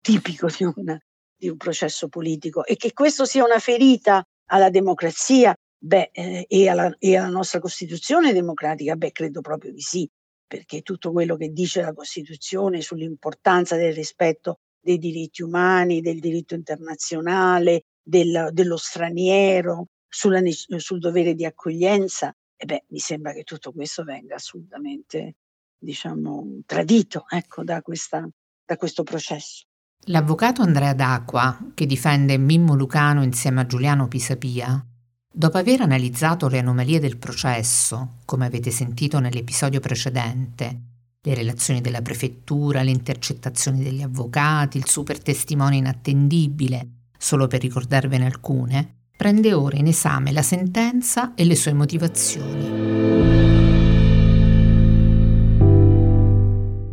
tipico 0.02 0.48
di, 0.48 0.64
una, 0.76 1.00
di 1.36 1.50
un 1.50 1.58
processo 1.58 2.08
politico. 2.10 2.66
E 2.66 2.76
che 2.76 2.94
questo 2.94 3.26
sia 3.26 3.44
una 3.44 3.60
ferita 3.60 4.24
alla 4.50 4.70
democrazia 4.70 5.56
beh, 5.78 6.10
eh, 6.12 6.46
e, 6.48 6.68
alla, 6.68 6.94
e 6.98 7.16
alla 7.16 7.30
nostra 7.30 7.60
Costituzione 7.60 8.34
democratica, 8.34 8.96
beh, 8.96 9.12
credo 9.12 9.42
proprio 9.42 9.72
di 9.72 9.82
sì, 9.82 10.10
perché 10.46 10.82
tutto 10.82 11.12
quello 11.12 11.36
che 11.36 11.50
dice 11.50 11.82
la 11.82 11.94
Costituzione 11.94 12.82
sull'importanza 12.82 13.76
del 13.78 13.94
rispetto 13.94 14.58
dei 14.86 15.00
diritti 15.00 15.42
umani, 15.42 16.00
del 16.00 16.20
diritto 16.20 16.54
internazionale, 16.54 17.86
del, 18.04 18.50
dello 18.52 18.78
straniero, 18.78 19.88
sulla, 20.08 20.40
sul 20.78 21.00
dovere 21.00 21.34
di 21.34 21.44
accoglienza, 21.44 22.32
e 22.56 22.66
beh, 22.66 22.86
mi 22.90 23.00
sembra 23.00 23.34
che 23.34 23.44
tutto 23.44 23.72
questo 23.72 24.04
venga 24.04 24.36
assolutamente, 24.36 25.38
diciamo, 25.76 26.62
tradito 26.68 27.26
ecco, 27.28 27.64
da, 27.64 27.82
questa, 27.82 28.30
da 28.64 28.78
questo 28.78 29.02
processo. 29.02 29.66
L'avvocato 30.08 30.62
Andrea 30.62 30.94
D'Acqua, 30.94 31.72
che 31.74 31.88
difende 31.88 32.38
Mimmo 32.38 32.76
Lucano 32.76 33.24
insieme 33.24 33.62
a 33.62 33.66
Giuliano 33.66 34.08
Pisapia, 34.08 34.86
dopo 35.28 35.58
aver 35.58 35.82
analizzato 35.82 36.48
le 36.48 36.60
anomalie 36.60 37.00
del 37.00 37.18
processo, 37.18 38.18
come 38.26 38.46
avete 38.46 38.70
sentito 38.70 39.18
nell'episodio 39.18 39.80
precedente, 39.80 40.95
le 41.26 41.34
relazioni 41.34 41.82
della 41.82 42.04
prefettura, 42.04 42.84
le 42.84 42.92
intercettazioni 42.92 43.82
degli 43.84 44.04
avvocati, 44.04 44.78
il 44.78 44.86
super 44.86 45.20
testimone 45.20 45.78
inattendibile, 45.78 46.88
solo 47.18 47.48
per 47.48 47.62
ricordarvene 47.62 48.26
alcune, 48.26 49.08
prende 49.18 49.54
ora 49.54 49.78
in 49.78 49.88
esame 49.88 50.32
la 50.32 50.44
sentenza 50.44 51.34
e 51.34 51.46
le 51.46 51.56
sue 51.56 51.74
motivazioni. 51.74 52.84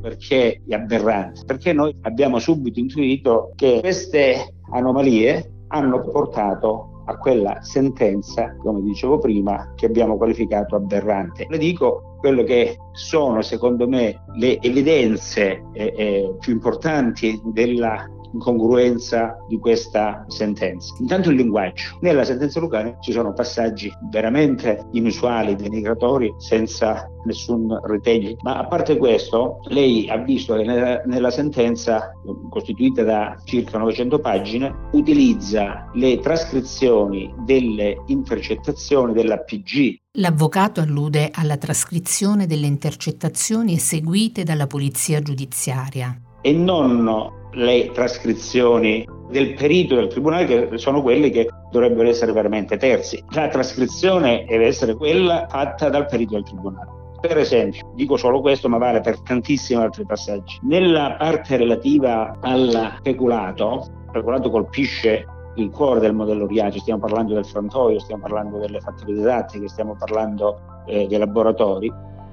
Perché 0.00 0.62
è 0.66 0.74
aberrante? 0.74 1.44
Perché 1.44 1.74
noi 1.74 1.94
abbiamo 2.02 2.38
subito 2.38 2.78
intuito 2.80 3.52
che 3.54 3.80
queste 3.80 4.54
anomalie 4.70 5.66
hanno 5.68 6.00
portato 6.00 6.91
a 7.04 7.16
quella 7.16 7.62
sentenza, 7.62 8.54
come 8.56 8.80
dicevo 8.82 9.18
prima, 9.18 9.72
che 9.74 9.86
abbiamo 9.86 10.16
qualificato 10.16 10.76
aberrante. 10.76 11.46
Le 11.48 11.58
dico 11.58 12.16
quello 12.18 12.44
che 12.44 12.76
sono, 12.92 13.42
secondo 13.42 13.88
me, 13.88 14.24
le 14.34 14.58
evidenze 14.60 15.64
eh, 15.72 15.92
eh, 15.96 16.36
più 16.38 16.52
importanti 16.52 17.40
della 17.46 18.08
incongruenza 18.32 19.36
di 19.48 19.58
questa 19.58 20.24
sentenza. 20.28 20.94
Intanto 20.98 21.30
il 21.30 21.36
linguaggio. 21.36 21.98
Nella 22.00 22.24
sentenza 22.24 22.60
lucana 22.60 22.96
ci 23.00 23.12
sono 23.12 23.32
passaggi 23.32 23.92
veramente 24.10 24.86
inusuali, 24.92 25.54
denigratori, 25.54 26.34
senza 26.38 27.08
nessun 27.24 27.78
ritegno. 27.84 28.36
Ma 28.42 28.58
a 28.58 28.66
parte 28.66 28.96
questo, 28.96 29.60
lei 29.64 30.08
ha 30.08 30.16
visto 30.16 30.56
che 30.56 30.64
nella, 30.64 31.02
nella, 31.04 31.30
sentenza, 31.30 32.12
costituita 32.50 33.02
da 33.02 33.36
circa 33.44 33.78
900 33.78 34.18
pagine, 34.18 34.74
utilizza 34.92 35.88
le 35.94 36.18
trascrizioni 36.20 37.32
delle 37.44 38.02
intercettazioni 38.06 39.12
dell'APG. 39.12 40.00
L'avvocato 40.16 40.80
allude 40.80 41.30
alla 41.32 41.56
trascrizione 41.56 42.46
delle 42.46 42.66
intercettazioni 42.66 43.74
eseguite 43.74 44.42
dalla 44.42 44.66
polizia 44.66 45.20
giudiziaria. 45.20 46.14
E 46.42 46.52
non 46.52 47.40
le 47.52 47.90
trascrizioni 47.92 49.06
del 49.28 49.54
perito 49.54 49.94
del 49.94 50.08
tribunale 50.08 50.68
che 50.68 50.78
sono 50.78 51.02
quelli 51.02 51.30
che 51.30 51.48
dovrebbero 51.70 52.08
essere 52.08 52.32
veramente 52.32 52.76
terzi. 52.76 53.22
La 53.30 53.48
trascrizione 53.48 54.44
deve 54.46 54.66
essere 54.66 54.94
quella 54.94 55.46
fatta 55.48 55.88
dal 55.88 56.06
perito 56.06 56.34
del 56.34 56.44
tribunale. 56.44 57.00
Per 57.20 57.38
esempio, 57.38 57.92
dico 57.94 58.16
solo 58.16 58.40
questo, 58.40 58.68
ma 58.68 58.78
vale 58.78 59.00
per 59.00 59.20
tantissimi 59.20 59.80
altri 59.80 60.04
passaggi. 60.04 60.58
Nella 60.62 61.14
parte 61.18 61.56
relativa 61.56 62.36
al 62.40 62.98
peculato, 63.00 63.86
il 64.06 64.10
peculato 64.10 64.50
colpisce 64.50 65.24
il 65.56 65.70
cuore 65.70 66.00
del 66.00 66.14
modello 66.14 66.46
Riace, 66.46 66.80
stiamo 66.80 67.00
parlando 67.00 67.34
del 67.34 67.46
frantoio, 67.46 68.00
stiamo 68.00 68.22
parlando 68.22 68.58
delle 68.58 68.80
fattorie 68.80 69.14
didattiche, 69.14 69.68
stiamo 69.68 69.94
parlando 69.96 70.58
eh, 70.86 71.06
dei 71.06 71.18
laboratori. 71.18 71.92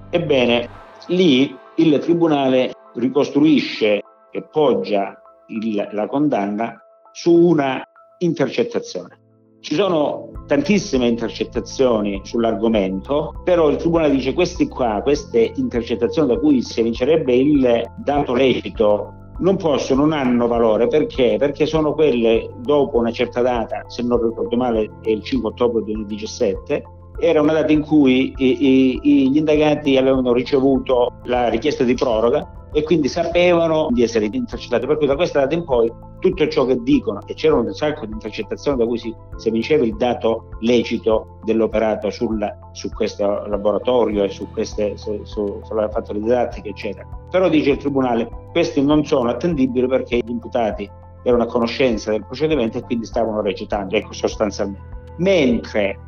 Ebbene, 0.09 0.67
lì 1.07 1.55
il 1.75 1.99
tribunale 1.99 2.73
ricostruisce 2.95 4.01
che 4.31 4.47
poggia 4.51 5.19
il, 5.47 5.89
la 5.91 6.07
condanna 6.07 6.81
su 7.11 7.33
una 7.33 7.81
intercettazione. 8.19 9.17
Ci 9.61 9.75
sono 9.75 10.31
tantissime 10.47 11.07
intercettazioni 11.07 12.21
sull'argomento, 12.23 13.41
però 13.43 13.69
il 13.69 13.75
Tribunale 13.75 14.11
dice 14.11 14.33
queste 14.33 14.67
qua, 14.67 15.01
queste 15.03 15.51
intercettazioni 15.55 16.29
da 16.29 16.39
cui 16.39 16.61
si 16.61 16.79
evincerebbe 16.79 17.35
il 17.35 17.91
dato 17.97 18.33
lecito 18.33 19.13
non 19.39 19.57
possono, 19.57 20.01
non 20.01 20.13
hanno 20.13 20.47
valore 20.47 20.87
perché? 20.87 21.35
Perché 21.37 21.65
sono 21.65 21.93
quelle 21.93 22.49
dopo 22.59 22.97
una 22.97 23.11
certa 23.11 23.41
data, 23.41 23.83
se 23.87 24.01
non 24.03 24.21
ricordo 24.21 24.55
male 24.55 24.89
è 25.01 25.09
il 25.09 25.23
5 25.23 25.49
ottobre 25.49 25.83
2017, 25.83 26.83
era 27.19 27.41
una 27.41 27.53
data 27.53 27.71
in 27.71 27.81
cui 27.81 28.33
i, 28.37 28.99
i, 29.01 29.31
gli 29.31 29.37
indagati 29.37 29.97
avevano 29.97 30.33
ricevuto 30.33 31.13
la 31.25 31.49
richiesta 31.49 31.83
di 31.83 31.93
proroga 31.93 32.59
e 32.71 32.83
quindi 32.83 33.07
sapevano 33.07 33.87
di 33.89 34.03
essere 34.03 34.29
intercettati. 34.31 34.85
Per 34.85 34.97
cui 34.97 35.07
da 35.07 35.15
questa 35.15 35.39
data 35.41 35.55
in 35.55 35.63
poi 35.63 35.91
tutto 36.19 36.47
ciò 36.47 36.65
che 36.65 36.77
dicono, 36.81 37.19
e 37.25 37.33
c'erano 37.33 37.61
un 37.61 37.73
sacco 37.73 38.05
di 38.05 38.13
intercettazioni 38.13 38.77
da 38.77 38.85
cui 38.85 38.97
si, 38.97 39.13
si 39.37 39.49
vinceva 39.49 39.83
il 39.85 39.95
dato 39.95 40.49
lecito 40.59 41.39
dell'operato 41.43 42.09
sul, 42.09 42.45
su 42.71 42.89
questo 42.89 43.45
laboratorio 43.47 44.23
e 44.23 44.29
su 44.29 44.47
queste, 44.51 44.97
su, 44.97 45.21
su, 45.23 45.61
sulla 45.63 45.89
fatto 45.89 46.13
didattica, 46.13 46.69
eccetera. 46.69 47.07
Però 47.29 47.49
dice 47.49 47.71
il 47.71 47.77
Tribunale, 47.77 48.29
questi 48.51 48.81
non 48.81 49.05
sono 49.05 49.29
attendibili 49.29 49.87
perché 49.87 50.17
gli 50.17 50.29
imputati 50.29 50.89
erano 51.23 51.43
a 51.43 51.47
conoscenza 51.47 52.11
del 52.11 52.25
procedimento 52.25 52.77
e 52.77 52.81
quindi 52.81 53.05
stavano 53.05 53.41
recitando, 53.41 53.95
ecco 53.95 54.13
sostanzialmente. 54.13 54.97
Mentre 55.17 55.99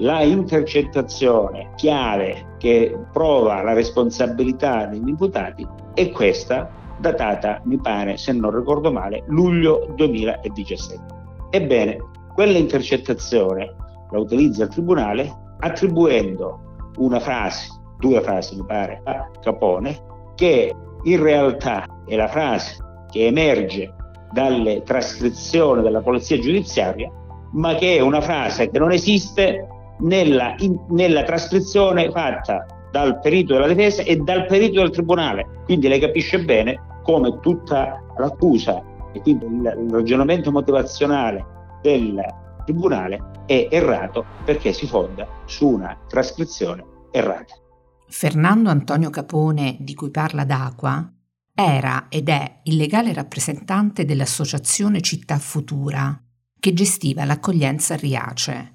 la 0.00 0.22
intercettazione 0.22 1.72
chiave 1.76 2.54
che 2.58 2.98
prova 3.12 3.62
la 3.62 3.74
responsabilità 3.74 4.86
degli 4.86 5.08
imputati 5.08 5.66
è 5.94 6.10
questa, 6.10 6.70
datata, 6.98 7.60
mi 7.64 7.78
pare, 7.78 8.16
se 8.16 8.32
non 8.32 8.54
ricordo 8.56 8.90
male, 8.90 9.24
luglio 9.26 9.92
2017. 9.96 11.04
Ebbene, 11.50 11.98
quella 12.34 12.58
intercettazione 12.58 13.74
la 14.10 14.18
utilizza 14.18 14.64
il 14.64 14.70
Tribunale 14.70 15.32
attribuendo 15.58 16.92
una 16.96 17.20
frase, 17.20 17.68
due 17.98 18.20
frasi 18.22 18.56
mi 18.56 18.64
pare, 18.64 19.00
a 19.04 19.28
Capone, 19.40 19.98
che 20.34 20.74
in 21.02 21.22
realtà 21.22 21.86
è 22.06 22.16
la 22.16 22.28
frase 22.28 22.76
che 23.10 23.26
emerge 23.26 23.94
dalle 24.32 24.82
trascrizioni 24.82 25.82
della 25.82 26.00
polizia 26.00 26.38
giudiziaria, 26.38 27.10
ma 27.52 27.74
che 27.74 27.96
è 27.96 28.00
una 28.00 28.20
frase 28.20 28.70
che 28.70 28.78
non 28.78 28.92
esiste 28.92 29.66
nella, 30.00 30.54
in, 30.58 30.78
nella 30.88 31.22
trascrizione 31.22 32.10
fatta 32.10 32.66
dal 32.90 33.20
perito 33.20 33.54
della 33.54 33.68
difesa 33.68 34.02
e 34.02 34.16
dal 34.16 34.46
perito 34.46 34.80
del 34.80 34.90
tribunale. 34.90 35.62
Quindi 35.64 35.88
lei 35.88 36.00
capisce 36.00 36.42
bene 36.42 36.80
come 37.02 37.38
tutta 37.40 38.02
l'accusa 38.18 38.82
e 39.12 39.20
quindi 39.20 39.46
il, 39.46 39.88
ragionamento 39.90 40.50
motivazionale 40.50 41.44
del 41.82 42.22
tribunale 42.64 43.44
è 43.46 43.68
errato 43.70 44.24
perché 44.44 44.72
si 44.72 44.86
fonda 44.86 45.26
su 45.46 45.68
una 45.68 45.96
trascrizione 46.06 46.84
errata. 47.10 47.54
Fernando 48.08 48.70
Antonio 48.70 49.10
Capone, 49.10 49.76
di 49.80 49.94
cui 49.94 50.10
parla 50.10 50.44
D'Aqua, 50.44 51.12
era 51.54 52.06
ed 52.08 52.28
è 52.28 52.60
il 52.64 52.76
legale 52.76 53.12
rappresentante 53.12 54.04
dell'associazione 54.04 55.00
Città 55.00 55.38
Futura, 55.38 56.20
che 56.58 56.72
gestiva 56.72 57.24
l'accoglienza 57.24 57.94
a 57.94 57.96
Riace, 57.96 58.72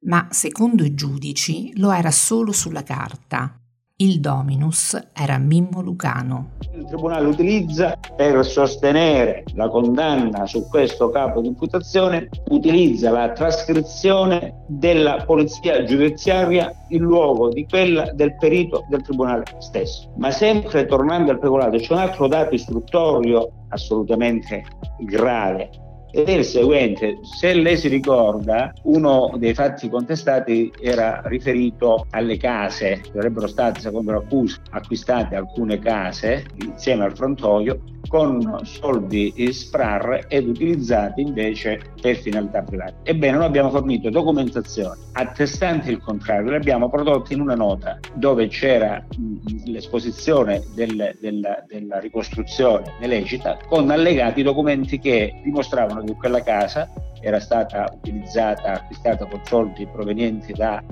ma 0.00 0.28
secondo 0.30 0.84
i 0.84 0.94
giudici 0.94 1.72
lo 1.78 1.90
era 1.92 2.10
solo 2.10 2.52
sulla 2.52 2.82
carta. 2.82 3.58
Il 4.00 4.20
dominus 4.20 4.96
era 5.12 5.38
Mimmo 5.38 5.82
Lucano. 5.82 6.50
Il 6.72 6.84
tribunale 6.86 7.26
utilizza 7.26 7.98
per 8.14 8.44
sostenere 8.46 9.42
la 9.54 9.68
condanna 9.68 10.46
su 10.46 10.68
questo 10.68 11.10
capo 11.10 11.40
di 11.40 11.48
imputazione, 11.48 12.28
utilizza 12.50 13.10
la 13.10 13.32
trascrizione 13.32 14.62
della 14.68 15.24
polizia 15.26 15.82
giudiziaria 15.82 16.72
in 16.90 17.00
luogo 17.00 17.48
di 17.48 17.66
quella 17.66 18.12
del 18.12 18.36
perito 18.36 18.84
del 18.88 19.02
tribunale 19.02 19.42
stesso. 19.58 20.12
Ma 20.16 20.30
sempre 20.30 20.86
tornando 20.86 21.32
al 21.32 21.40
peculato, 21.40 21.76
c'è 21.78 21.92
un 21.92 21.98
altro 21.98 22.28
dato 22.28 22.54
istruttorio 22.54 23.50
assolutamente 23.70 24.62
grave 25.00 25.70
è 26.24 26.30
il 26.30 26.44
seguente, 26.44 27.18
se 27.22 27.54
lei 27.54 27.76
si 27.76 27.88
ricorda, 27.88 28.72
uno 28.84 29.34
dei 29.36 29.54
fatti 29.54 29.88
contestati 29.88 30.72
era 30.80 31.22
riferito 31.24 32.06
alle 32.10 32.36
case, 32.36 33.00
sarebbero 33.12 33.46
state 33.46 33.80
secondo 33.80 34.12
l'accusa 34.12 34.60
acquistate 34.70 35.36
alcune 35.36 35.78
case 35.78 36.44
insieme 36.64 37.04
al 37.04 37.16
frantoio 37.16 37.80
con 38.08 38.60
soldi 38.64 39.32
SPRAR 39.50 40.26
ed 40.28 40.48
utilizzati 40.48 41.20
invece 41.20 41.80
per 42.00 42.16
finalità 42.16 42.62
private. 42.62 42.94
Ebbene, 43.02 43.36
noi 43.36 43.46
abbiamo 43.46 43.70
fornito 43.70 44.08
documentazione 44.08 44.96
attestante 45.12 45.90
il 45.90 45.98
contrario, 45.98 46.50
le 46.50 46.56
abbiamo 46.56 46.88
prodotte 46.88 47.34
in 47.34 47.40
una 47.40 47.54
nota 47.54 47.98
dove 48.14 48.48
c'era 48.48 49.04
l'esposizione 49.66 50.62
del, 50.74 51.16
del, 51.20 51.64
della 51.66 51.98
ricostruzione 51.98 52.94
illecita 53.00 53.58
con 53.68 53.90
allegati 53.90 54.42
documenti 54.42 54.98
che 54.98 55.40
dimostravano 55.42 56.02
che 56.08 56.14
quella 56.14 56.42
casa 56.42 56.88
era 57.20 57.40
stata 57.40 57.90
utilizzata, 57.92 58.72
acquistata 58.72 59.26
con 59.26 59.40
soldi 59.44 59.86
provenienti 59.86 60.52
da 60.52 60.82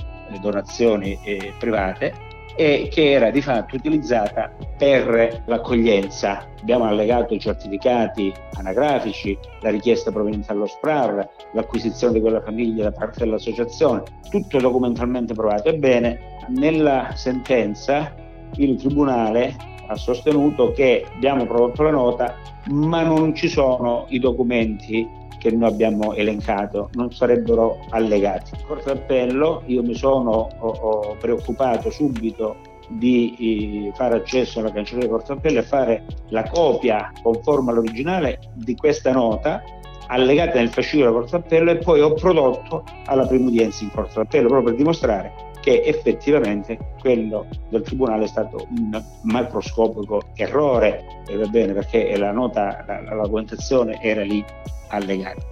donazioni 0.40 1.18
eh, 1.24 1.52
private 1.58 2.12
e 2.56 2.88
che 2.90 3.12
era 3.12 3.30
di 3.30 3.42
fatto 3.42 3.76
utilizzata 3.76 4.50
per 4.78 5.42
l'accoglienza. 5.44 6.46
Abbiamo 6.60 6.84
allegato 6.84 7.34
i 7.34 7.38
certificati 7.38 8.32
anagrafici, 8.54 9.38
la 9.60 9.70
richiesta 9.70 10.10
proveniente 10.10 10.48
dallo 10.48 10.66
SPRAR, 10.66 11.28
l'acquisizione 11.52 12.14
di 12.14 12.20
quella 12.20 12.40
famiglia 12.40 12.84
da 12.84 12.92
parte 12.92 13.24
dell'associazione, 13.24 14.02
tutto 14.30 14.58
documentalmente 14.58 15.34
provato. 15.34 15.68
Ebbene, 15.68 16.18
nella 16.48 17.12
sentenza 17.14 18.14
il 18.54 18.76
Tribunale 18.76 19.54
ha 19.86 19.96
sostenuto 19.96 20.72
che 20.72 21.06
abbiamo 21.14 21.46
prodotto 21.46 21.82
la 21.82 21.90
nota, 21.90 22.34
ma 22.68 23.02
non 23.02 23.34
ci 23.34 23.48
sono 23.48 24.06
i 24.08 24.18
documenti 24.18 25.24
che 25.38 25.50
noi 25.50 25.68
abbiamo 25.68 26.14
elencato 26.14 26.90
non 26.94 27.12
sarebbero 27.12 27.78
allegati. 27.90 28.52
In 28.58 28.66
Corte 28.66 28.92
d'Appello 28.92 29.62
io 29.66 29.82
mi 29.82 29.94
sono 29.94 30.48
ho, 30.58 30.68
ho 30.68 31.16
preoccupato 31.20 31.90
subito 31.90 32.56
di 32.88 33.90
fare 33.94 34.16
accesso 34.16 34.60
alla 34.60 34.72
cancelleria 34.72 35.10
Corte 35.10 35.34
d'Appello 35.34 35.58
e 35.58 35.62
fare 35.62 36.04
la 36.28 36.48
copia 36.48 37.12
conforme 37.22 37.70
all'originale 37.70 38.38
di 38.54 38.74
questa 38.76 39.12
nota 39.12 39.62
allegata 40.08 40.58
nel 40.58 40.68
fascicolo 40.68 41.10
della 41.10 41.20
Corte 41.20 41.38
d'Appello 41.38 41.70
e 41.72 41.76
poi 41.78 42.00
ho 42.00 42.14
prodotto 42.14 42.84
alla 43.06 43.26
prima 43.26 43.48
udienza 43.48 43.82
in 43.82 43.90
Corte 43.90 44.14
d'Appello 44.14 44.48
proprio 44.48 44.68
per 44.68 44.76
dimostrare 44.76 45.45
che 45.66 45.82
effettivamente 45.82 46.78
quello 47.00 47.44
del 47.70 47.82
Tribunale 47.82 48.22
è 48.22 48.28
stato 48.28 48.68
un 48.70 49.02
macroscopico 49.22 50.22
errore, 50.36 51.04
e 51.26 51.36
va 51.36 51.46
bene 51.46 51.72
perché 51.72 52.16
la 52.16 52.30
nota, 52.30 52.84
la, 52.86 53.02
la 53.02 53.22
documentazione 53.22 54.00
era 54.00 54.22
lì 54.22 54.44
allegati. 54.90 55.42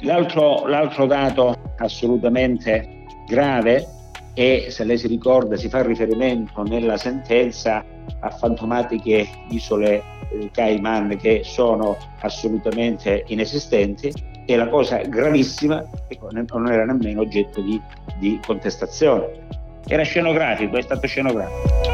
L'altro, 0.00 0.66
l'altro 0.66 1.06
dato 1.06 1.56
assolutamente 1.78 3.06
grave 3.26 3.88
è, 4.34 4.66
se 4.68 4.84
lei 4.84 4.98
si 4.98 5.06
ricorda, 5.06 5.56
si 5.56 5.70
fa 5.70 5.82
riferimento 5.82 6.62
nella 6.64 6.98
sentenza 6.98 7.82
a 8.20 8.28
fantomatiche 8.28 9.26
isole 9.48 10.02
eh, 10.32 10.50
Cayman 10.52 11.16
che 11.16 11.40
sono 11.44 11.96
assolutamente 12.20 13.24
inesistenti 13.28 14.12
e 14.50 14.56
la 14.56 14.66
cosa 14.66 14.96
gravissima 15.02 15.84
non 16.30 16.70
era 16.70 16.86
nemmeno 16.86 17.20
oggetto 17.20 17.60
di, 17.60 17.78
di 18.18 18.40
contestazione. 18.46 19.46
Era 19.86 20.02
scenografico, 20.04 20.78
è 20.78 20.80
stato 20.80 21.06
scenografico. 21.06 21.86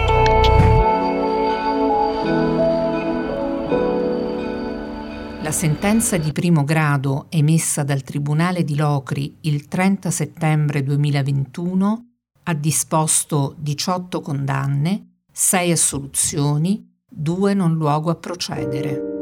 La 5.42 5.50
sentenza 5.50 6.16
di 6.16 6.30
primo 6.30 6.62
grado 6.62 7.26
emessa 7.28 7.82
dal 7.82 8.02
Tribunale 8.02 8.62
di 8.62 8.76
Locri 8.76 9.38
il 9.40 9.66
30 9.66 10.12
settembre 10.12 10.84
2021 10.84 12.06
ha 12.44 12.54
disposto 12.54 13.56
18 13.58 14.20
condanne, 14.20 15.22
6 15.32 15.72
assoluzioni, 15.72 16.88
2 17.08 17.54
non 17.54 17.74
luogo 17.74 18.10
a 18.10 18.14
procedere. 18.14 19.13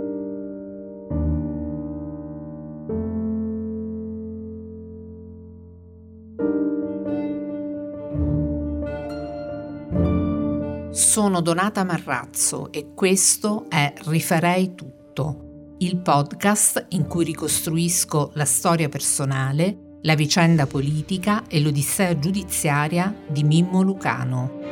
Sono 11.13 11.43
Donata 11.43 11.85
Marrazzo 11.85 12.73
e 12.73 12.95
questo 12.95 13.67
è 13.69 13.93
Rifarei 14.07 14.75
tutto 14.75 15.75
il 15.81 15.99
podcast 15.99 16.87
in 16.93 17.07
cui 17.07 17.27
ricostruisco 17.27 18.31
la 18.33 18.47
storia 18.47 18.89
personale, 18.89 19.99
la 20.05 20.15
vicenda 20.15 20.67
politica 20.67 21.47
e 21.49 21.61
l'odissea 21.61 22.19
giudiziaria 22.19 23.15
di 23.29 23.43
Mimmo 23.43 23.83
Lucano. 23.83 24.72